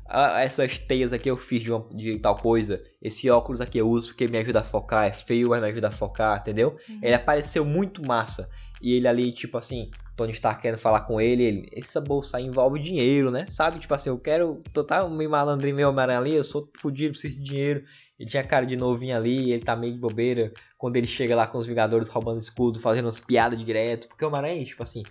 [0.08, 2.82] Ah, essas teias aqui eu fiz de, uma- de tal coisa.
[3.02, 5.04] Esse óculos aqui eu uso porque me ajuda a focar.
[5.06, 6.76] É feio, mas me ajuda a focar, entendeu?
[7.02, 8.48] Ele apareceu muito massa.
[8.80, 12.44] E ele ali, tipo assim, Tony Stark querendo falar com ele, ele, essa bolsa aí
[12.44, 13.46] envolve dinheiro, né?
[13.48, 13.78] Sabe?
[13.78, 14.62] Tipo assim, eu quero.
[14.72, 17.84] Tu tá meio malandrinho meio Homem-Aranha ali, eu sou fudido, preciso de dinheiro.
[18.18, 20.52] Ele tinha cara de novinho ali, ele tá meio de bobeira.
[20.78, 24.08] Quando ele chega lá com os Vingadores roubando escudo, fazendo umas piadas direto.
[24.08, 25.02] Porque o Homem-Aranha, tipo assim,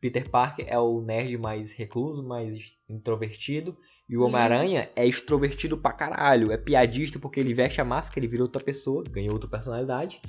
[0.00, 3.76] Peter Parker é o nerd mais recluso, mais introvertido.
[4.12, 4.26] E o.
[4.26, 6.52] Homem-Aranha é extrovertido pra caralho.
[6.52, 10.20] É piadista porque ele veste a máscara, ele vira outra pessoa, ganhou outra personalidade.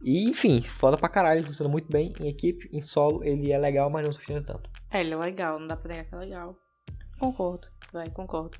[0.00, 3.58] E, enfim, foda pra caralho, ele funciona muito bem em equipe, em solo ele é
[3.58, 4.70] legal, mas não sustenta tanto.
[4.90, 6.56] É, ele é legal, não dá pra negar que é legal.
[7.18, 8.56] Concordo, vai, concordo.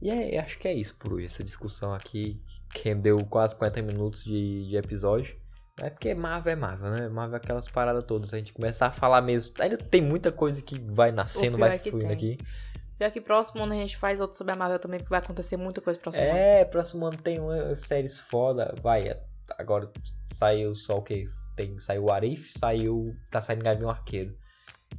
[0.00, 2.42] E é, acho que é isso por hoje, essa discussão aqui,
[2.72, 5.36] que rendeu quase 40 minutos de, de episódio.
[5.78, 7.08] É porque Marvel é Marvel, né?
[7.10, 8.32] Marvel é aquelas paradas todas.
[8.32, 9.54] A gente começar a falar mesmo.
[9.60, 12.38] Ainda tem muita coisa que vai nascendo, vai é fluindo aqui.
[13.00, 15.56] Pior que próximo ano a gente faz outro sobre a Marvel também, porque vai acontecer
[15.56, 16.36] muita coisa próximo ano.
[16.36, 18.74] É, próximo ano tem umas séries foda.
[18.82, 19.18] Vai,
[19.56, 19.90] agora
[20.34, 21.24] saiu só o que?
[21.56, 23.16] Tem, saiu o Arif, saiu.
[23.30, 24.36] Tá saindo Gavião Arqueiro.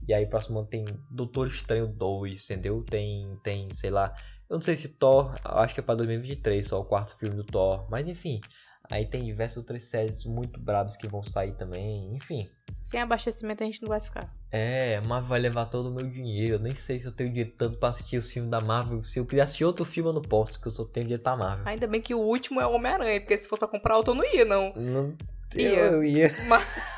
[0.08, 2.84] E aí, próximo ano tem Doutor Estranho 2, entendeu?
[2.90, 4.12] Tem, tem, sei lá.
[4.50, 7.44] Eu não sei se Thor, acho que é pra 2023 só o quarto filme do
[7.44, 7.88] Thor.
[7.88, 8.42] Mas enfim.
[8.90, 12.16] Aí tem diversas outras séries muito brabas que vão sair também.
[12.16, 12.50] Enfim.
[12.74, 14.30] Sem abastecimento a gente não vai ficar.
[14.52, 16.56] É, Marvel vai levar todo o meu dinheiro.
[16.56, 19.04] Eu nem sei se eu tenho dinheiro tanto pra assistir os filmes da Marvel.
[19.04, 21.36] Se eu quiser assistir outro filme, eu não posso, porque eu só tenho dinheiro pra
[21.36, 21.68] Marvel.
[21.68, 24.18] Ainda bem que o último é o Homem-Aranha, porque se for pra comprar outro eu
[24.18, 24.74] não ia, não.
[24.76, 25.14] Não,
[25.56, 25.70] Ia.
[25.70, 26.34] eu ia.
[26.48, 26.64] Mas...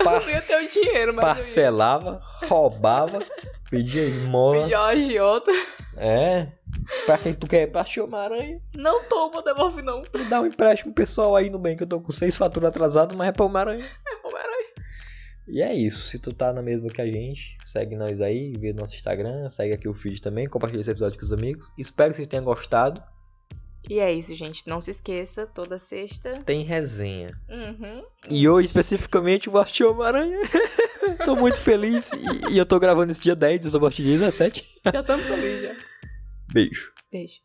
[0.00, 3.18] eu não ia ter o dinheiro, mas Parcelava, roubava,
[3.70, 4.56] pedia esmola.
[4.56, 4.64] eu ia.
[4.64, 5.50] Pedir uma agiota.
[5.96, 6.48] É.
[7.06, 7.66] Pra quem tu quer?
[7.66, 8.60] Pra Homem-Aranha.
[8.76, 10.02] Não toma, devolve não.
[10.14, 13.16] Me dá um empréstimo pessoal aí no bem, que eu tô com seis faturas atrasadas,
[13.16, 13.84] mas é pra Homem-Aranha.
[14.06, 14.25] É
[15.48, 16.08] E é isso.
[16.08, 19.74] Se tu tá na mesma que a gente, segue nós aí, vê nosso Instagram, segue
[19.74, 21.70] aqui o feed também, compartilha esse episódio com os amigos.
[21.78, 23.02] Espero que vocês tenham gostado.
[23.88, 24.66] E é isso, gente.
[24.66, 26.42] Não se esqueça, toda sexta.
[26.44, 27.30] Tem resenha.
[27.48, 28.04] Uhum.
[28.28, 30.40] E hoje, especificamente, assistir Homem-Aranha.
[31.24, 32.12] tô muito feliz.
[32.12, 34.64] E, e eu tô gravando esse dia 10, eu só vou dia 17.
[34.92, 35.76] Já estamos ali já.
[36.52, 36.92] Beijo.
[37.12, 37.40] Beijo.